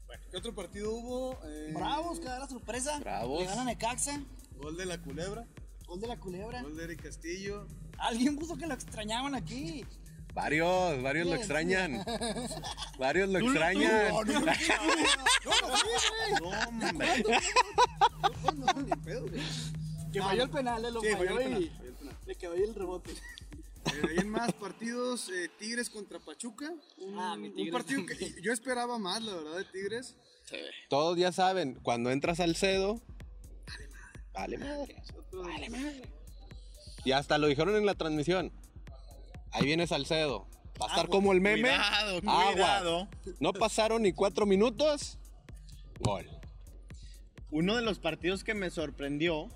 [0.08, 1.40] Bueno, ¿qué otro partido hubo?
[1.46, 3.00] Eh, Bravos, que da la sorpresa.
[3.00, 3.42] Bravos.
[3.42, 4.20] Le ganan a Necaxa.
[4.58, 5.46] Gol de la Culebra,
[5.86, 6.64] Gol de la culebra.
[6.64, 7.68] gol de Eric Castillo.
[8.00, 9.86] Alguien puso que lo extrañaban aquí.
[10.34, 12.04] Varios, varios lo extrañan.
[12.98, 14.10] Varios lo extrañan.
[14.10, 14.64] No, no, no, no, no, sí,
[16.42, 17.24] No, hombre.
[17.24, 17.40] güey.
[18.44, 19.42] No, no, ni pedo, güey.
[20.14, 22.18] Que falló el penal, eh, lo Sí, falló falló el y penal, falló el penal.
[22.26, 23.12] le quedó ahí el rebote.
[23.12, 26.72] Eh, de ahí en más partidos, eh, Tigres contra Pachuca.
[26.98, 27.74] Un, Ah, mi un Tigres.
[27.74, 30.16] partido que yo esperaba más, la verdad, de Tigres.
[30.90, 33.02] Todos ya saben, cuando entras al cedo.
[34.34, 34.96] Vale madre.
[35.18, 36.10] Otro de-
[37.06, 38.52] Y hasta lo dijeron en la transmisión.
[39.52, 40.48] Ahí viene Salcedo.
[40.82, 41.10] Va a estar Agua.
[41.10, 41.70] como el meme.
[41.70, 42.52] Cuidado, Agua.
[42.54, 43.10] cuidado.
[43.40, 45.18] No pasaron ni cuatro minutos.
[46.00, 46.26] Gol.
[47.52, 49.50] Uno de los partidos que me sorprendió,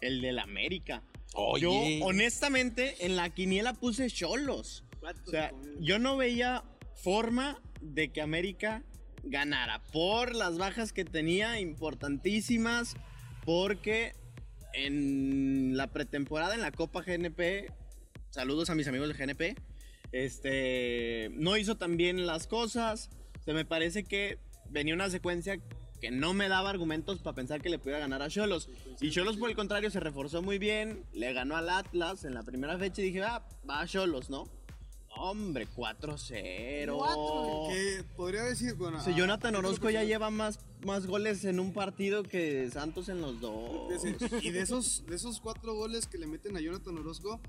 [0.00, 1.02] el del América.
[1.34, 1.98] Oye.
[1.98, 4.84] Yo, honestamente, en la quiniela puse cholos.
[5.26, 6.62] O sea, yo no veía
[6.94, 8.82] forma de que América
[9.22, 12.96] ganara por las bajas que tenía, importantísimas,
[13.44, 14.14] porque
[14.74, 17.72] en la pretemporada en la Copa GNP,
[18.30, 19.56] saludos a mis amigos de GNP,
[20.12, 23.10] este, no hizo tan bien las cosas.
[23.40, 24.38] O sea, me parece que
[24.70, 25.58] venía una secuencia
[26.00, 28.68] que no me daba argumentos para pensar que le pudiera ganar a Cholos.
[29.00, 32.42] Y Cholos, por el contrario, se reforzó muy bien, le ganó al Atlas en la
[32.44, 34.48] primera fecha y dije, ah, va a Cholos, ¿no?
[35.20, 37.68] Hombre, 4-0.
[37.68, 38.98] Que podría decir, bueno.
[39.04, 42.22] Ah, Jonathan ¿qué es lo Orozco ya se- lleva más, más goles en un partido
[42.22, 43.90] que Santos en los dos.
[44.42, 47.40] Y de esos, de esos cuatro goles que le meten a Jonathan Orozco,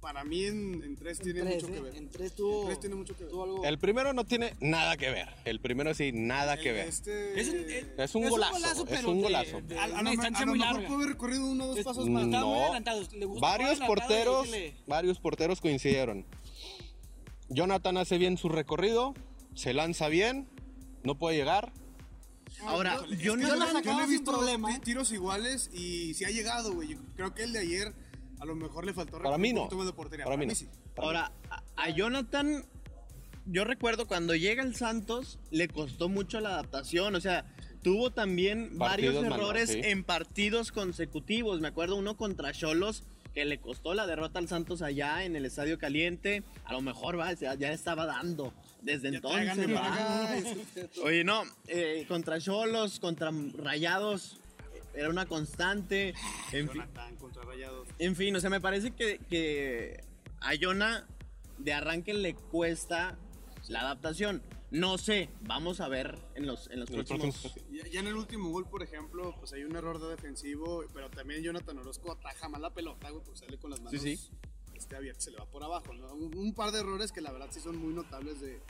[0.00, 1.96] para mí en, en tres tiene tres, mucho que ver.
[1.96, 3.32] En tres tuvo, En tres tiene mucho que ver.
[3.32, 3.64] algo.
[3.64, 5.28] El primero no tiene nada que ver.
[5.44, 6.86] El primero sí, nada que ver.
[6.88, 8.52] Este, Es un- Es un Es un golazo.
[8.52, 9.60] golazo, es un golazo.
[9.62, 10.88] de- a, a una lo, distancia a lo muy mejor larga.
[10.88, 12.24] puede haber recorrido uno o dos Es- pasos más.
[12.24, 12.64] Estaba muy No.
[12.64, 13.12] adelantados.
[13.12, 16.24] Le gusta Varios porteros, decirle- varios porteros coincidieron.
[17.48, 19.14] Jonathan hace bien su recorrido,
[19.54, 20.48] se lanza bien,
[21.02, 21.72] no puede llegar.
[22.62, 24.80] Ahora, Es que yo no yo yo no sacaba he sin visto problema, ti- ¿eh?
[24.84, 26.96] tiros iguales y si ha llegado, güey.
[27.16, 27.94] Creo que el de ayer
[28.40, 29.68] a lo mejor le faltó Para mí no.
[29.68, 30.24] de portería.
[30.24, 30.54] Para mí no.
[30.54, 30.68] sí.
[30.96, 32.64] Ahora, a, a Jonathan,
[33.46, 37.14] yo recuerdo cuando llega el Santos, le costó mucho la adaptación.
[37.14, 37.44] O sea,
[37.82, 39.80] tuvo también varios malos, errores sí.
[39.82, 41.60] en partidos consecutivos.
[41.60, 45.44] Me acuerdo uno contra Cholos, que le costó la derrota al Santos allá en el
[45.44, 46.42] Estadio Caliente.
[46.64, 50.56] A lo mejor va, ya, ya estaba dando desde Ya entonces.
[51.02, 54.38] Oye, no, eh, contra Cholos, contra Rayados,
[54.98, 56.14] era una constante.
[56.52, 57.88] En fin, Jonathan contra Rayados.
[57.98, 60.02] en fin, o sea, me parece que, que
[60.40, 61.06] a Jonah
[61.58, 63.16] de arranque le cuesta
[63.68, 64.42] la adaptación.
[64.70, 67.54] No sé, vamos a ver en los, en los En próximos.
[67.70, 71.08] Ya, ya en el último gol, por ejemplo, pues hay un error de defensivo, pero
[71.10, 74.30] también Jonathan Orozco ataja mal la pelota, güey, porque sale con las manos Sí, sí.
[74.74, 75.94] Este, abiertas, se le va por abajo.
[75.94, 76.12] ¿no?
[76.12, 78.60] Un, un par de errores que la verdad sí son muy notables de,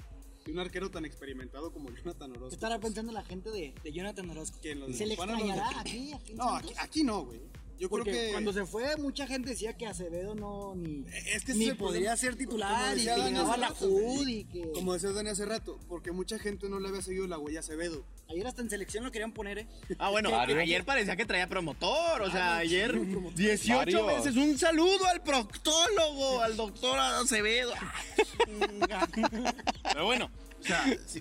[0.49, 2.55] de un arquero tan experimentado como Jonathan ¿Qué Orozco.
[2.55, 4.59] estará pensando la gente de, de Jonathan Orozco?
[4.63, 6.13] ¿Quién, los ¿Se le o los extrañará aquí?
[6.15, 7.41] aquí No, aquí, aquí no, güey.
[7.79, 11.45] Yo Porque creo que cuando se fue, mucha gente decía que Acevedo no ni, Es
[11.45, 14.41] que ni podría ser titular y que llegaba la güey.
[14.41, 17.39] y que Como decía Dani hace rato, porque mucha gente no le había seguido la
[17.39, 18.05] huella a Acevedo.
[18.29, 19.67] ayer hasta en selección lo querían poner, ¿eh?
[19.99, 20.59] Ah, bueno, Varios.
[20.59, 22.23] ayer parecía que traía promotor.
[22.23, 22.99] O sea, ayer
[23.35, 24.07] 18 Varios.
[24.07, 24.37] veces.
[24.37, 27.73] Un saludo al proctólogo, al doctor Acevedo.
[28.91, 29.07] Ah.
[29.93, 31.21] Pero bueno, o sea, sí,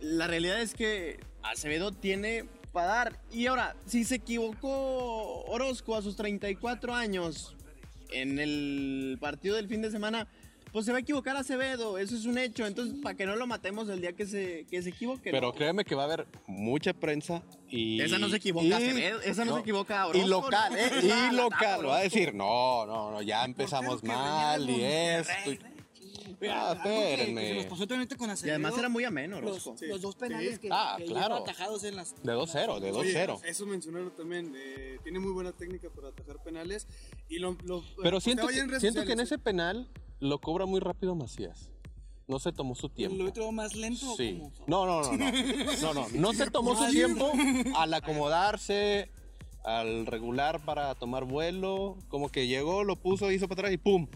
[0.00, 3.20] la realidad es que Acevedo tiene para dar.
[3.32, 7.56] Y ahora, si se equivocó Orozco a sus 34 años
[8.10, 10.26] en el partido del fin de semana,
[10.72, 11.98] pues se va a equivocar Acevedo.
[11.98, 12.66] Eso es un hecho.
[12.66, 15.30] Entonces, para que no lo matemos el día que se, que se equivoque.
[15.30, 15.52] Pero ¿no?
[15.54, 18.00] créeme que va a haber mucha prensa y...
[18.02, 20.78] Esa no se equivoca, y- Acevedo, esa no se equivoca, Orozco, Y local, ¿no?
[20.78, 20.90] ¿eh?
[21.30, 21.86] Y local.
[21.86, 25.52] Va a decir, no, no, no, ya empezamos mal y esto.
[25.52, 25.73] Y-
[26.40, 27.54] Mira, Ah, algo que- Que, se espérenme.
[27.54, 29.86] nos pasó también con Y además era muy ameno, los, Orozco.
[29.86, 30.60] los dos penales Sí.
[30.60, 31.36] que, Ah, que claro.
[31.36, 32.14] atajados en las...
[32.22, 33.40] De 2-0, de Oye, 2-0.
[33.44, 34.52] Eso mencionaron también.
[34.56, 36.86] eh, tiene muy buena técnica para atajar penales.
[37.28, 38.70] Y lo, lo- Pero posteaba siento, que, siento
[39.04, 39.88] que en sociales, ese penal
[40.20, 41.70] lo cobra muy rápido Macías.
[42.26, 43.22] No se tomó su tiempo.
[43.22, 44.38] ¿Lo otro más lento o Sí.
[44.38, 44.52] cómo?
[44.66, 45.32] No, no, no, no.
[45.82, 46.06] No, no.
[46.14, 47.30] No se tomó su tiempo
[47.76, 49.10] al acomodarse,
[49.62, 51.98] al regular para tomar vuelo.
[52.08, 54.06] Como que llegó, lo puso, hizo para atrás y ¡pum!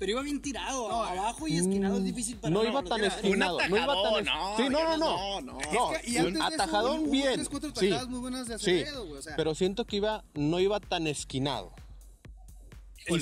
[0.00, 3.58] Pero iba bien tirado, abajo y esquinado es difícil para No iba tan esquinado.
[3.68, 5.40] No iba tan atajadón, es- no, Sí, no, no, no, no.
[5.40, 5.72] no.
[5.72, 7.34] No, Es que- y antes de eso, atajadón bien.
[7.34, 7.90] tres, cuatro Sí.
[8.08, 8.80] muy buenas de Sí.
[8.82, 9.36] Acevedo, o sea.
[9.36, 11.72] Pero siento que iba, no iba tan esquinado.
[13.08, 13.18] Y,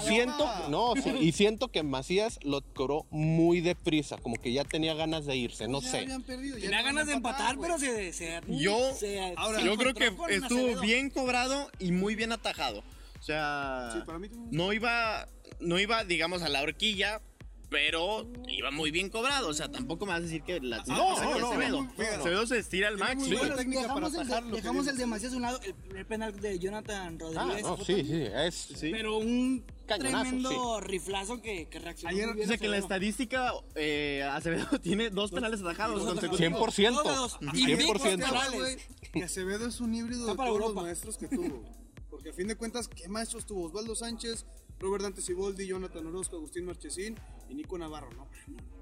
[0.00, 4.94] siento, no, sí, y siento que Macías lo cobró muy deprisa, como que ya tenía
[4.94, 6.06] ganas de irse, no ya sé.
[6.26, 8.12] perdido, Tenía ganas de empatar, pero se...
[8.12, 12.82] se Yo- se- Ahora, se Yo creo que estuvo bien cobrado y muy bien atajado.
[13.20, 14.50] O sea, Sí, para mí también.
[14.56, 15.28] no iba,
[15.60, 17.20] no iba, digamos, a la horquilla,
[17.68, 19.48] pero iba muy bien cobrado.
[19.48, 21.82] O sea, tampoco me vas a decir que la No, no, Acevedo.
[21.82, 22.02] no, no.
[22.20, 23.40] Acevedo se estira al máximo.
[23.40, 27.14] dejamos para el, dejamos el de Macías a un lado, el primer penal de Jonathan
[27.14, 27.62] Ah, Rodríguez.
[27.64, 28.68] no, fue sí, sí, es...
[28.80, 32.76] Pero un tremendo riflazo que, que reaccionó Ayer- muy bien O sea, que en la
[32.78, 32.94] Acevedo.
[32.94, 36.60] estadística eh, Acevedo tiene dos penales atajados dos consecutivos.
[36.78, 36.92] 100%.
[36.92, 37.38] Dos de dos.
[37.54, 37.86] Y me 100%.
[37.86, 38.76] consta, güey,
[39.12, 41.64] que Acevedo es un híbrido de todos los maestros que tuvo.
[42.10, 43.66] Porque a fin de cuentas, ¿qué maestros tuvo?
[43.66, 44.46] Osvaldo Sánchez,
[44.80, 47.16] Robert Dante Siboldi, Jonathan Orozco, Agustín Marchesín
[47.48, 48.10] y Nico Navarro.
[48.10, 48.76] No, no.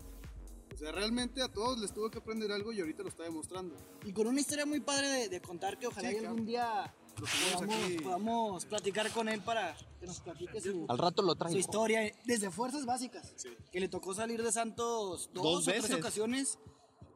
[0.73, 3.77] O sea, realmente a todos les tuvo que aprender algo y ahorita lo está demostrando.
[4.05, 6.31] Y con una historia muy padre de, de contar que ojalá Sí, claro.
[6.31, 6.93] algún día
[7.55, 12.13] podamos, podamos platicar con él para que nos platique su, Al rato lo su historia
[12.25, 13.35] desde fuerzas básicas.
[13.71, 15.97] Que le tocó salir de Santos dos, Dos o tres veces.
[15.97, 16.59] ocasiones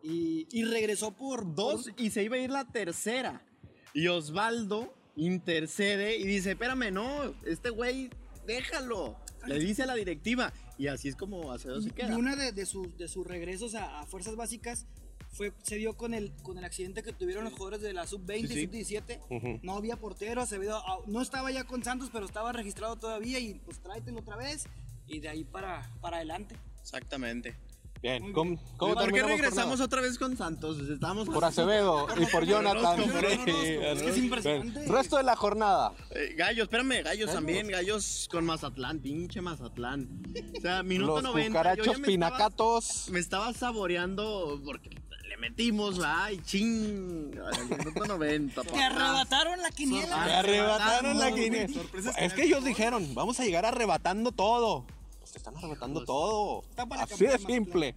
[0.04, 3.44] y, y regresó por Dos y se iba a ir la tercera.
[3.92, 8.08] Y Osvaldo intercede y dice, espérame, no, este güey,
[8.48, 9.16] déjalo.
[9.46, 10.52] Le dice a la directiva.
[10.76, 12.16] Y así es como Acevedo se Y queda.
[12.16, 14.86] una de, de sus, de sus regresos a, a fuerzas básicas
[15.30, 18.48] fue, se dio con el, con el accidente que tuvieron los jugadores de la sub-20
[18.48, 18.60] Sí, sí.
[18.60, 19.20] y sub-17.
[19.30, 19.60] Ujú.
[19.62, 23.54] No había portero, Acevedo ah, no estaba ya con Santos, pero estaba registrado todavía y
[23.54, 24.66] pues tráetelo otra vez
[25.06, 26.56] y de ahí para, para adelante.
[26.80, 27.54] Exactamente.
[28.00, 30.78] Bien, ¿cómo, cómo ¿Por qué regresamos otra vez con Santos?
[30.88, 33.00] Estábamos Por Acevedo y por Jonathan.
[33.00, 34.80] Es que es impresionante.
[34.80, 35.92] Bien, Resto de la jornada.
[36.10, 40.08] Eh, gallos, espérame, gallos también, gallos con Mazatlán, pinche Mazatlán.
[40.56, 41.40] O sea, minuto Los 90.
[41.40, 43.08] yo ya cucarachos me estaba- pinacatos.
[43.10, 44.90] me estaba saboreando porque
[45.28, 47.30] le metimos, ay, ching.
[47.30, 50.24] Minuto 90, Te arrebataron la quiniela.
[50.24, 51.82] Me arrebataron la quiniela.
[52.16, 54.86] Es que ellos dijeron, vamos a llegar arrebatando todo.
[55.28, 56.62] Pues te están arrebatando todo.
[56.70, 57.94] Está para Así de simple.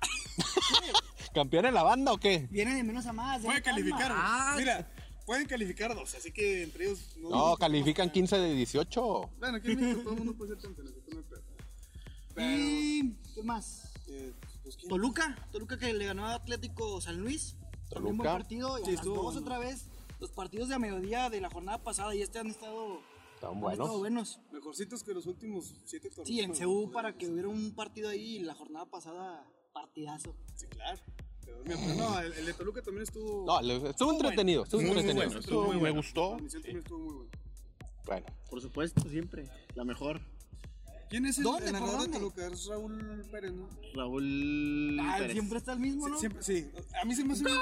[1.34, 2.48] ¿Campeón en la banda o qué?
[2.50, 3.42] Viene de menos a más.
[3.42, 3.76] Puede ya calma.
[3.82, 4.12] calificar.
[4.14, 4.54] Ah.
[4.56, 4.90] Mira,
[5.26, 7.14] pueden calificar dos, así que entre ellos.
[7.18, 9.30] No, califican 15 de 18.
[9.38, 11.22] Bueno, aquí en México todo el mundo puede ser campeón, así que no.
[12.34, 12.56] Pero.
[12.56, 13.92] ¿Y qué más?
[14.08, 14.32] eh,
[14.62, 14.78] pues.
[14.88, 17.56] Toluca, Toluca que le ganó a Atlético San Luis.
[17.90, 18.32] También buen Toluca.
[18.32, 18.78] partido.
[18.78, 19.88] Y a Sí, las estuvo dos otra vez.
[20.20, 23.00] Los partidos de a mediodía de la jornada pasada y este han estado,
[23.42, 23.98] Están han buenos.
[23.98, 24.40] buenos.
[24.52, 26.28] Mejorcitos que los últimos siete torneos.
[26.28, 30.36] Sí, en CU para que hubiera un partido ahí y la jornada pasada partidazo.
[30.54, 31.00] Sí, claro.
[31.44, 33.44] Pero, mira, pero no, el, el de Toluca también estuvo.
[33.44, 34.62] No, le- estuvo entretenido.
[34.62, 35.26] Estuvo Muy, entretenido.
[35.26, 35.96] bueno, estuvo muy me bueno.
[35.96, 36.36] gustó.
[36.36, 37.30] También estuvo muy buena.
[38.06, 39.48] Bueno, Por supuesto, siempre.
[39.74, 40.20] La mejor.
[41.10, 41.66] ¿Quién es el, ¿Dónde?
[41.66, 42.12] el ¿Por narrador de?
[42.12, 42.46] Toluca?
[42.46, 43.68] Es Raúl Pérez, ¿no?
[43.94, 44.98] Raúl.
[45.00, 45.32] Ah, Pérez.
[45.32, 46.18] siempre está el mismo, ¿no?
[46.18, 46.70] Siempre, sí.
[47.00, 47.58] A mí se me hace un buen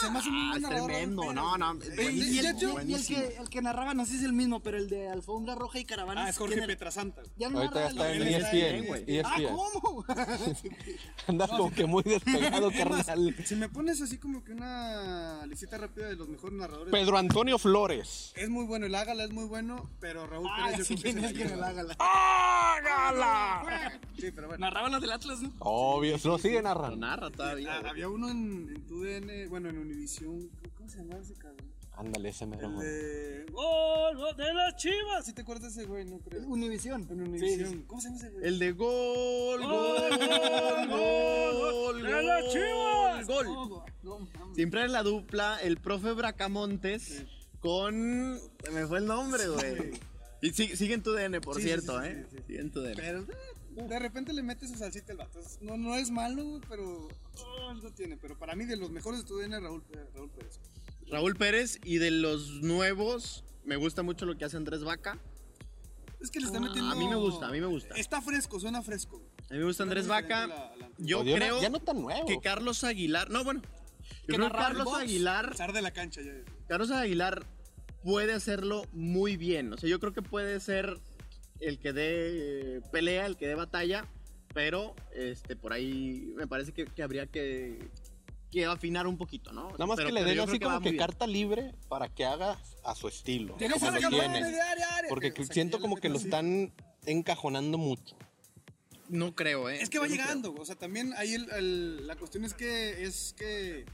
[0.00, 1.32] Se me hace un Ah, tremendo.
[1.32, 1.78] No, no.
[1.78, 1.98] Pérez.
[1.98, 4.60] Y, buenísimo, y el, el que, el que narraba, no sé si es el mismo,
[4.60, 6.26] pero el de Alfombra Roja y Caravanas.
[6.26, 6.60] Ah, es Jorge.
[6.66, 7.22] Pietrasanta.
[7.36, 8.86] Ya no ahorita ya está en E el- ESPN.
[8.86, 9.20] güey.
[9.24, 9.56] Ah, ESPN.
[9.56, 10.04] ¿cómo?
[11.28, 13.34] Andas como que muy despegado, carnal.
[13.44, 16.92] Si me pones así como que una listita rápida de los mejores narradores.
[16.92, 18.32] Pedro Antonio Flores.
[18.36, 21.14] Es muy bueno, el Ágala es muy bueno, pero Raúl Ah, Pérez yo sí, creo
[21.14, 21.60] que quién se es la que me lleva.
[21.60, 24.00] la haga la- ¡Hágala!
[24.18, 24.66] Sí, pero bueno.
[24.66, 25.52] Narraban los del Atlas, ¿no?
[25.60, 26.96] Obvio, lo sigue narrando.
[26.96, 27.80] narra todavía.
[27.84, 30.50] Ah, había uno en, en TUDN, bueno, en Univisión.
[30.76, 31.72] ¿Cómo se llamaba ese cabrón?
[31.96, 32.68] Ándale, ese mero.
[32.68, 33.46] El de.
[33.52, 34.16] ¡Gol!
[34.16, 35.24] gol de las chivas!
[35.24, 36.04] ¿Sí te acuerdas de ese güey?
[36.04, 36.42] No creo.
[36.46, 37.06] Univisión.
[37.08, 37.82] En Univisión.
[37.84, 38.46] ¿Cómo se llama ese güey?
[38.46, 43.26] El de gol, gol, gol, gol, ¡De las Chivas!
[43.26, 43.46] gol.
[43.46, 44.56] No, no, mames.
[44.56, 47.24] Siempre era la dupla, el profe Bracamontes
[47.60, 48.32] con.
[48.72, 49.92] Me fue el nombre, güey.
[50.42, 52.26] Y sigue, sigue en tu DN, por cierto, sí, ¿eh?
[52.28, 52.42] sí, sí.
[52.48, 52.96] Sigue en tu DN.
[52.96, 53.36] Pero eh,
[53.76, 55.40] de repente le metes su salsita al vato.
[55.60, 57.08] No, no es malo, güey, pero
[57.38, 58.16] oh, algo tiene.
[58.16, 60.60] Pero para mí, de los mejores de TUDN, Raúl, Pérez- Raúl Pérez.
[61.10, 65.18] Raúl Pérez y de los nuevos, me gusta mucho lo que hace Andrés Vaca.
[66.20, 66.90] Es que le está metiendo.
[66.90, 67.94] a mí me gusta, a mí me gusta.
[67.96, 69.20] Está fresco, suena fresco.
[69.50, 70.46] A mí me gusta Andrés Suena Vaca.
[70.46, 72.26] la- la- Yo creo ya no tan nuevo.
[72.26, 73.28] que Carlos Aguilar.
[73.30, 73.60] No, bueno.
[73.62, 74.98] Yo Que creo que Carlos box.
[75.02, 75.54] Aguilar.
[75.72, 76.32] De la cancha ya.
[76.66, 77.46] Carlos Aguilar
[78.02, 79.72] puede hacerlo muy bien.
[79.74, 80.98] O sea, yo creo que puede ser
[81.60, 84.06] el que dé eh, pelea, el que dé batalla.
[84.52, 87.88] Pero este, por ahí me parece que, que habría que,
[88.52, 89.70] que afinar un poquito, ¿no?
[89.72, 90.96] Nada más Pero- que le den yo así como que bien.
[90.98, 93.54] carta libre para que haga a su estilo.
[93.56, 94.44] Tienes como lo tiene.
[94.52, 95.08] de área, área.
[95.08, 96.26] Porque O sea, que siento como que lo así.
[96.26, 96.72] están
[97.04, 98.16] encajonando mucho.
[99.08, 99.78] No creo, ¿eh?
[99.82, 100.16] Es que va creo.
[100.16, 103.84] llegando, o sea, también ahí el- el- la cuestión es que es que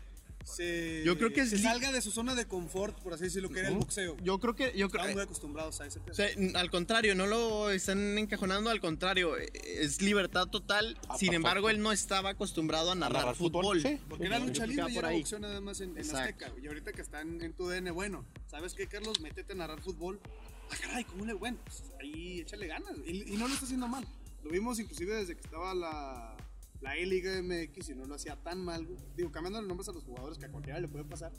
[0.44, 3.24] se, Yo creo que es se li- salga de su zona de confort, por así
[3.24, 4.16] decirlo, que era el boxeo.
[4.22, 4.72] Yo creo que.
[4.76, 6.00] Yo creo, Estamos muy acostumbrados a ese.
[6.10, 10.98] O sea, al contrario, no lo están encajonando, al contrario, eh, es libertad total.
[11.08, 13.82] Ah, Sin embargo, él no estaba acostumbrado a narrar, narrar fútbol, fútbol.
[13.82, 13.98] sí.
[14.08, 15.18] Porque era lucha libre y por era ahí.
[15.20, 15.96] boxeo nada más en.
[15.98, 16.52] Azteca.
[16.62, 19.20] Y ahorita que están en tu DN, bueno, ¿sabes qué, Carlos?
[19.20, 20.20] Métete a narrar fútbol.
[20.72, 21.58] Ah, caray, ¿cómo le bueno?
[21.64, 22.92] Pues ahí échale ganas.
[23.06, 24.06] Y, y no lo está haciendo mal.
[24.42, 26.36] Lo vimos inclusive desde que estaba la,
[26.80, 28.86] la E-Liga MX y no lo hacía tan mal.
[28.86, 28.98] güey.
[29.16, 31.32] Digo, cambiando los nombres a los jugadores que a cualquiera le puede pasar.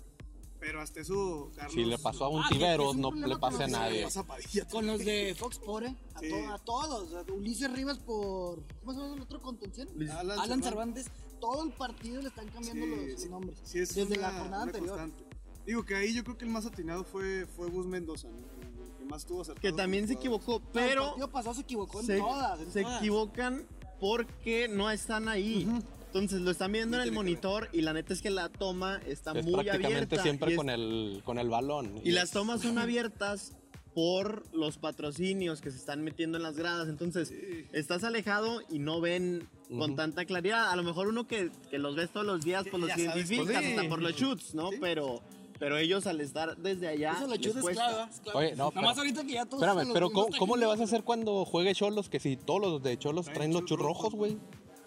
[0.60, 1.74] Pero hasta eso, Carlos.
[1.74, 4.04] Si le pasó a un Ah, un no le pase a nadie.
[4.04, 4.68] pasa a Padilla.
[4.68, 5.96] Con los de Fox Sport, ¿eh?
[6.14, 6.30] A, Sí.
[6.30, 7.14] to- a todos.
[7.16, 8.62] A Ulises Rivas por.
[8.82, 9.88] ¿Cómo se llama el otro contención?
[10.12, 11.06] Alan Alan, Cervantes.
[11.06, 11.40] Cervantes.
[11.40, 13.60] Todo el partido le están cambiando Sí, los, sí, nombres.
[13.64, 14.98] sí, es Desde una- la jornada una anterior.
[15.00, 15.26] constante.
[15.66, 18.38] Digo que ahí yo creo que el más atinado fue, fue Gus Mendoza, ¿no?
[18.38, 21.62] El que más tuvo acertado Que también se equivocó, No, el pero partido pasado se
[21.62, 22.60] equivocó en se, todas.
[22.60, 23.00] en se todas.
[23.00, 23.66] equivocan
[24.02, 25.66] porque no están ahí.
[26.08, 29.32] Entonces lo están viendo en el monitor y la neta es que la toma está
[29.32, 30.24] Es muy prácticamente abierta.
[30.24, 32.02] siempre es- con, el, con el balón.
[32.04, 33.54] Y las tomas son abiertas
[33.94, 36.90] por los patrocinios que se están metiendo en las gradas.
[36.90, 37.32] Entonces,
[37.72, 40.70] estás alejado y no ven con tanta claridad.
[40.72, 43.58] A lo mejor uno que, que los ves todos los días, pues los identificas pues,
[43.60, 43.72] sí.
[43.76, 44.72] hasta por los shoots, ¿no?
[44.72, 44.78] Sí.
[44.82, 45.22] Pero,
[45.62, 47.16] pero ellos al estar desde allá.
[47.28, 47.88] Les cuesta.
[47.88, 48.36] claro, es.
[48.36, 49.62] Oye, no, Nada más pero- ahorita que ya todos.
[49.62, 52.60] Espérame, los pero ¿cómo, cómo le vas a hacer cuando juegue Cholos que si todos
[52.60, 54.40] los de Cholos Traen traen los chus rojos, güey?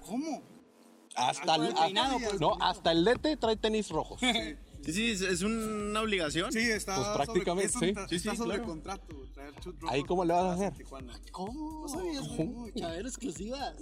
[0.05, 0.43] ¿Cómo?
[1.15, 4.19] Hasta el, peinado, el no, hasta el DT trae tenis rojos.
[4.21, 6.53] Sí, sí, es, es una obligación.
[6.53, 7.85] Sí, está Pues prácticamente, sí.
[7.87, 8.65] Está, Sí, está sí, sobre claro.
[8.67, 10.73] contrato, güey, traer chut Ahí, rojo ¿cómo le vas a en hacer?
[10.77, 11.21] Tijuana.
[11.31, 11.83] ¿Cómo?
[11.83, 12.69] No sabías, ¿Cómo?
[12.77, 13.77] Chavero exclusivas.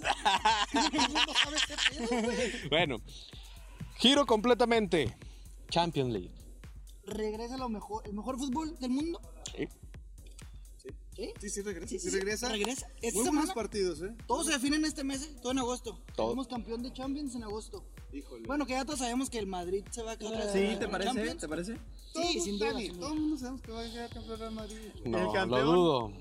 [0.71, 2.69] Todo el mundo sabe qué pedo, güey.
[2.69, 2.97] Bueno,
[3.97, 5.17] giro completamente.
[5.69, 6.31] Champions League.
[7.05, 9.19] Regresa lo mejor, el mejor fútbol del mundo.
[9.55, 9.67] Sí.
[11.15, 11.31] ¿Sí?
[11.39, 11.87] Sí, sí regresa.
[11.89, 12.49] Sí, Sí, sí, sí, regresa.
[12.49, 12.87] regresa.
[13.01, 14.15] Esta Muy buenos semana- partidos, ¿eh?
[14.25, 15.35] Todo se define en este mes, ¿eh?
[15.41, 15.99] todo en agosto.
[16.15, 16.29] Todo.
[16.31, 17.85] Somos campeón de Champions en agosto.
[18.11, 18.47] Híjole.
[18.47, 20.51] Bueno, que ya todos sabemos que el Madrid se va a quedar.
[20.51, 21.13] Sí, ¿te parece?
[21.13, 21.41] Champions.
[21.41, 21.77] ¿Te parece?
[22.15, 22.71] Sí, sin duda.
[22.99, 24.77] Todo el mundo sabemos que va a llegar campeón Real Madrid.
[25.05, 25.65] No, El lo campeón.
[25.65, 26.13] dudo.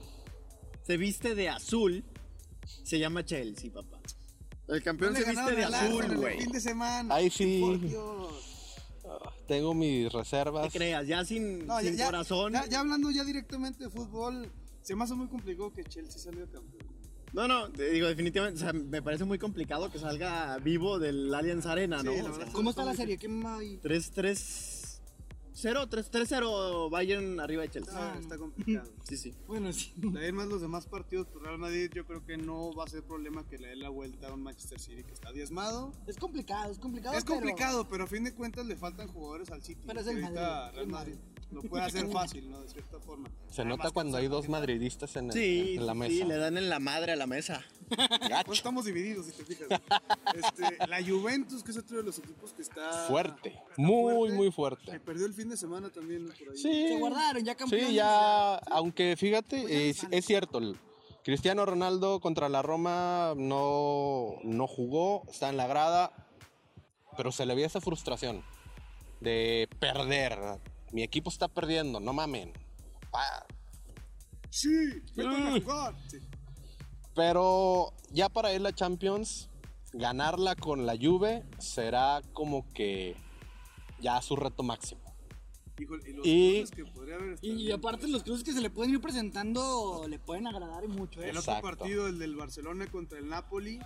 [0.87, 2.05] Se viste de azul.
[2.85, 3.99] Se llama Chelsea, papá.
[4.69, 6.39] El campeón No se viste de azul, güey.
[6.41, 7.15] fin de semana.
[7.15, 7.61] Ahí sí.
[7.61, 8.52] Por Dios.
[9.47, 10.73] Tengo mis ¿Qué reservas.
[10.73, 11.07] creas?
[11.07, 12.53] Ya sin, No, ya, sin ya- corazón.
[12.53, 14.51] Ya, ya hablando ya directamente de fútbol,
[14.83, 16.87] se me hace muy complicado que Chelsea salga campeón.
[17.33, 21.35] No, no, te digo, definitivamente, o sea, me parece muy complicado que salga vivo del
[21.35, 22.13] Allianz Arena, ¿no?
[22.13, 22.45] Sí, la O verdad.
[22.45, 23.17] sea, ¿Cómo está la serie?
[23.17, 23.79] ¿Quién va ahí?
[23.83, 24.82] 3-3-0,
[25.89, 27.95] 3-0 Bayern arriba de Chelsea.
[27.97, 28.91] Ah, está complicado.
[29.03, 29.35] Sí, sí.
[29.47, 29.93] Bueno, sí.
[29.97, 33.03] De más los demás partidos, pues Real Madrid yo creo que no va a ser
[33.03, 35.93] problema que le dé la vuelta a un Manchester City que está diezmado.
[36.07, 37.17] Es complicado, es complicado.
[37.19, 39.83] Es pero- complicado, pero a fin de cuentas le faltan jugadores al City.
[39.87, 41.32] Pero es el ahorita Madrid, Real el Madrid Madrid.
[41.53, 42.61] Lo puede hacer fácil, ¿no?
[42.63, 43.29] De cierta forma.
[43.51, 46.25] Se Además, nota cuando hay dos madrid madridistas en, el- Sí, en la sí, mesa.
[46.27, 47.63] le dan en la madre a la mesa.
[48.47, 49.69] Pues estamos divididos, si te fijas.
[50.35, 53.51] Este, la Juventus, que es otro de los equipos que está Fuerte.
[53.51, 55.01] está Muy, muy Se fuerte.
[55.01, 56.27] perdió el fin de semana también.
[56.29, 56.57] Por ahí.
[56.57, 56.89] Sí.
[56.89, 57.89] Se guardaron, ya campeones.
[57.89, 60.77] Sí, ya, aunque fíjate, Pues es, cierto, el
[61.23, 66.13] Cristiano Ronaldo contra la Roma no, no jugó, está en la grada,
[67.19, 68.43] pero se le veía esa frustración
[69.21, 70.39] de perder.
[70.93, 72.53] Mi equipo está perdiendo, no mamen.
[73.13, 73.45] Ah,
[74.51, 74.69] Sí,
[75.17, 75.95] jugar.
[76.09, 76.19] Sí.
[77.15, 79.49] Pero ya para él la Champions,
[79.95, 83.17] ganarla con la Juve será como que
[84.01, 85.01] ya su reto máximo.
[85.79, 88.61] Híjole, y los Y- cruces que podría haber estado Y, aparte los cruces que se
[88.61, 91.31] le pueden ir presentando le pueden agradar mucho, ¿eh?
[91.31, 93.81] El otro partido, el del Barcelona contra el Napoli,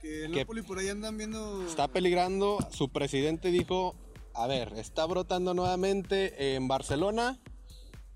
[0.00, 1.66] que el Que- Napoli por ahí andan viendo...
[1.66, 3.94] Está peligrando, su presidente dijo,
[4.34, 7.38] a ver, está brotando nuevamente en Barcelona,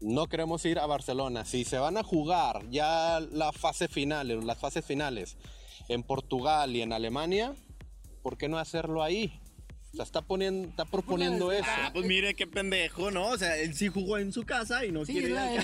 [0.00, 1.44] no queremos ir a Barcelona.
[1.44, 5.36] Si se van a jugar ya la fase final, las fases finales
[5.88, 7.54] en Portugal y en Alemania,
[8.22, 9.40] ¿por qué no hacerlo ahí?
[9.98, 11.64] Sea, está, poniendo, está proponiendo eso.
[11.68, 13.28] Ah, pues mire qué pendejo, ¿no?
[13.30, 15.58] O sea, él sí jugó en su casa y no Sí, quiere ir al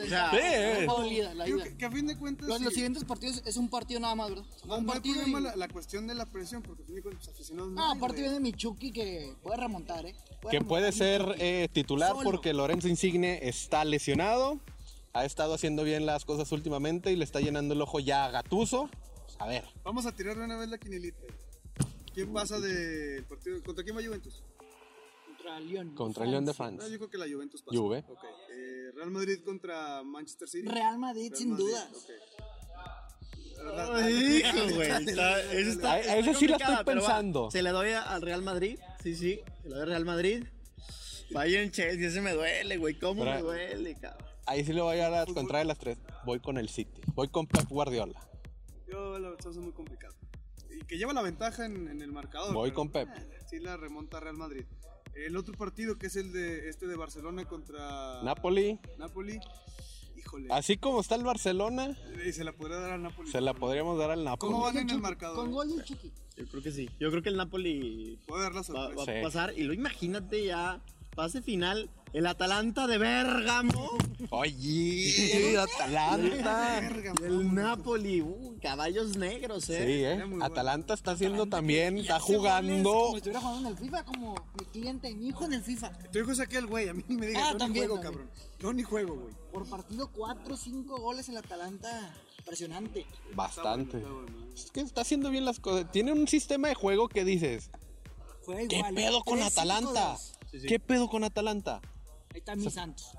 [0.00, 0.30] O sea,
[0.80, 0.86] Sí.
[0.86, 2.48] dolida, la que, que a fin de cuentas...
[2.48, 4.44] Los, sí, los siguientes partidos es un partido nada más, ¿verdad?
[4.66, 6.86] no, un no hay partido problema y- la, la cuestión de la presión, porque a
[6.86, 8.28] fin de cuentas aficionados Ah, hay, aparte güey.
[8.30, 10.12] viene Michuki que puede remontar, ¿eh?
[10.12, 12.22] Que remontar puede ser eh, titular Solo.
[12.24, 14.58] porque Lorenzo Insigne está lesionado,
[15.12, 18.30] ha estado haciendo bien las cosas últimamente y le está llenando el ojo ya a
[18.30, 18.90] Gatuso.
[19.38, 21.18] A ver, Vamos a tirar de una vez la quinilita.
[22.14, 23.62] ¿Quién pasa del partido?
[23.62, 24.42] ¿Contra quién va Juventus?
[25.26, 25.94] Contra Lyon.
[25.94, 26.90] contra el León de Ah, France.
[26.90, 27.78] yo creo que la Juventus pasa.
[27.78, 28.04] Juve.
[28.52, 30.68] Eh, Real Madrid contra Manchester City.
[30.68, 31.88] Real Madrid, Real sin duda.
[33.92, 34.90] Ay, hijo, güey.
[35.08, 36.84] Está, eso está, A- a está esa sí la estoy va.
[36.84, 37.50] pensando.
[37.50, 38.78] Se le doy al Real Madrid.
[39.02, 39.40] Sí, sí.
[39.62, 40.44] Se le doy al Real Madrid.
[41.32, 42.98] Bayern Chelsea, ese me duele, güey.
[42.98, 44.26] ¿Cómo Pero- me duele, cabrón?
[44.46, 45.98] Ahí sí le voy a dar la contraria de las tres.
[46.24, 47.00] Voy con el City.
[47.14, 48.18] Voy con Pep Guardiola.
[48.90, 50.14] Yo la verdad es muy complicado.
[50.70, 52.52] Y que lleva la ventaja en, en el marcador.
[52.54, 53.08] Voy pero, con Pep.
[53.16, 54.64] eh, sí la remonta Real Madrid.
[55.14, 58.78] El otro partido que es el de este de Barcelona contra Napoli.
[58.98, 59.40] Napoli.
[60.16, 60.48] Híjole.
[60.50, 61.96] Así como está el Barcelona,
[62.26, 63.30] Y se la podría dar al Napoli.
[63.30, 64.52] se la podríamos dar al Napoli.
[64.52, 65.36] ¿Cómo van en el marcador?
[65.36, 66.12] Con gol del Chucky.
[66.36, 66.88] Yo creo que sí.
[67.00, 68.94] Yo creo que el Napoli Puede dar la sorpresa.
[69.00, 69.10] va Sí.
[69.18, 69.58] a pasar.
[69.58, 70.80] Y lo imagínate ya.
[71.14, 71.90] Fase final.
[72.12, 73.88] El Atalanta de Bérgamo.
[74.30, 76.78] Oye, Atalanta.
[77.22, 77.54] El.
[77.54, 78.20] Napoli.
[78.20, 80.12] Uh, caballos negros, Sí, eh.
[80.12, 80.16] eh.
[80.18, 80.44] Muy bueno.
[80.44, 82.92] Atalanta está haciendo también, está jugando.
[82.92, 85.92] Como si estuviera jugando en el FIFA, como mi cliente, mi hijo en el FIFA.
[86.12, 88.02] Tu hijo es aquel güey, a mí ni me digas, Ah, yo también, ni juego,
[88.02, 88.28] también.
[88.28, 88.50] cabrón.
[88.58, 89.34] Yo ni juego, güey.
[89.52, 92.14] Por partido, 4 o 5 goles el Atalanta.
[92.40, 93.06] Impresionante.
[93.34, 93.98] Bastante.
[93.98, 94.54] Está bueno, está bueno.
[94.54, 95.90] Es que está haciendo bien las cosas.
[95.92, 97.70] Tiene un sistema de juego que dices,
[98.44, 98.94] Juega ¿qué igual.
[98.94, 99.46] pedo con 3-5-2.
[99.46, 100.16] Atalanta?
[100.66, 101.80] ¿Qué pedo con Atalanta?
[102.32, 103.12] Ahí está mi Santos.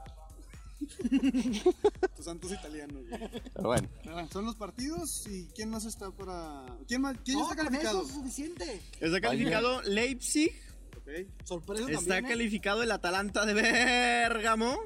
[2.16, 3.30] Tu Santos italiano, güey.
[3.54, 6.66] Pero bueno, Ah, Son los partidos y ¿quién más está para.
[6.88, 7.16] ¿Quién, más?
[7.24, 8.00] ¿Quién No, está con calificado?
[8.02, 8.82] eso es suficiente.
[9.00, 10.52] Está calificado Leipzig.
[10.98, 11.10] Ok.
[11.46, 12.26] Sorpresa Está también.
[12.26, 12.30] ¿eh?
[12.30, 14.78] calificado el Atalanta de Bérgamo.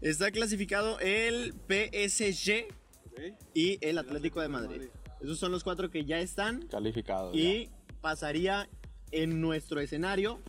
[0.00, 2.66] Está clasificado el PSG
[3.12, 3.20] ok.
[3.54, 4.82] y el Atlético de Madrid.
[5.20, 6.66] Esos son los cuatro que ya están.
[6.68, 7.32] calificado.
[7.34, 7.70] Y
[8.00, 8.68] pasaría
[9.12, 10.40] en nuestro escenario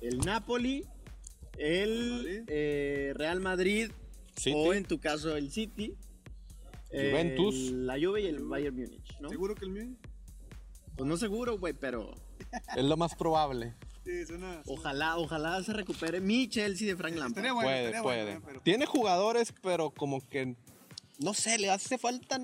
[0.00, 0.86] el Napoli,
[1.58, 3.90] el eh, Real Madrid
[4.36, 4.52] City.
[4.56, 5.94] o en tu caso el City.
[6.90, 7.54] eh, Juventus.
[7.72, 9.28] la Juve y el Bayern Múnich, ¿no?
[9.28, 9.96] ¿Seguro que el mío?
[10.96, 12.14] Pues no seguro, güey, pero
[12.76, 13.74] Es lo más probable.
[14.04, 14.60] Sí, suena.
[14.66, 17.42] ojalá, ojalá se recupere mi Chelsea de Frank Lampard.
[17.42, 18.24] Bueno, puede, puede.
[18.24, 20.56] bueno, eh, pero- Tiene jugadores, pero como que,
[21.20, 22.38] no sé, le hace falta...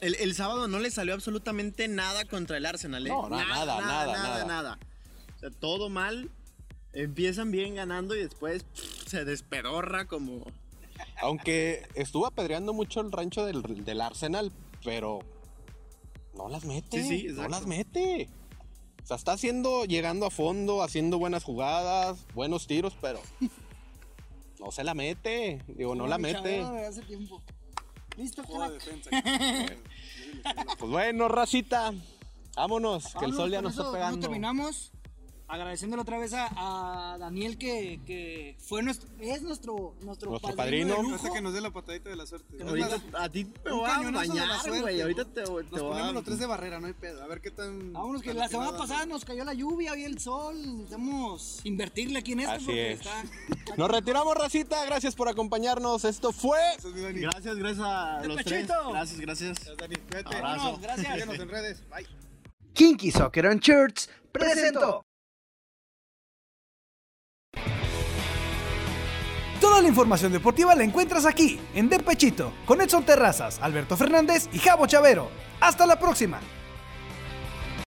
[0.00, 3.08] El, el sábado no le salió absolutamente nada contra el Arsenal, ¿eh?
[3.08, 4.44] No, na- nada, nada, nada, nada.
[4.44, 4.78] nada.
[5.36, 6.30] O sea, todo mal.
[6.96, 10.42] Empiezan bien ganando y después pff, se despedorra como,
[11.20, 14.50] Aunque estuvo apedreando mucho el rancho del, del Arsenal,
[14.82, 15.18] pero
[16.34, 17.02] no las mete.
[17.02, 18.30] Sí, sí, no las mete.
[19.02, 23.20] O sea, está haciendo, llegando a fondo, haciendo buenas jugadas, buenos tiros, pero
[24.58, 25.62] no se la mete.
[25.68, 26.60] Digo, no la Mi mete.
[26.60, 27.42] Chavero de hace tiempo.
[28.16, 29.10] Listo, defensa.
[30.78, 31.92] Pues bueno, racita.
[32.56, 34.20] Vámonos, que el sol ya nos eso, está pegando.
[34.20, 34.92] terminamos.
[35.48, 36.48] Agradeciéndole otra vez a,
[37.14, 40.96] a Daniel que, que fue nuestro, es nuestro, nuestro, Nuestro padrino.
[40.96, 41.14] padrino.
[41.14, 42.60] Hasta que nos dé la patadita de la suerte.
[42.64, 45.00] Ahorita a ti te voy a bañar, suerte, güey.
[45.00, 46.12] Ahorita te, te Nos ponemos a...
[46.12, 47.22] los tres de barrera, no hay pedo.
[47.22, 47.92] A ver qué tan.
[47.92, 50.56] Vámonos, que la semana pasada nos cayó la lluvia y el sol.
[50.78, 53.00] Necesitamos invertirle aquí en esto Así porque es.
[53.00, 53.24] está.
[53.76, 54.84] Nos retiramos, racita.
[54.84, 56.04] Gracias por acompañarnos.
[56.04, 56.58] Esto fue.
[56.82, 58.66] Gracias, gracias a ¡De los pechito!
[58.66, 58.88] tres.
[58.90, 59.58] Gracias, gracias.
[59.58, 59.94] Gracias, Dani.
[59.96, 60.36] Cuídate.
[60.36, 60.56] Abrazo.
[60.56, 61.12] Vámonos, gracias.
[61.12, 61.88] Síguenos en redes.
[61.88, 62.06] Bye.
[62.72, 65.04] Kinky Soccer and Shirts presentó.
[69.76, 74.48] Toda la información deportiva la encuentras aquí, en De Pechito, con Edson Terrazas, Alberto Fernández
[74.54, 75.28] y Javo Chavero.
[75.60, 76.40] ¡Hasta la próxima!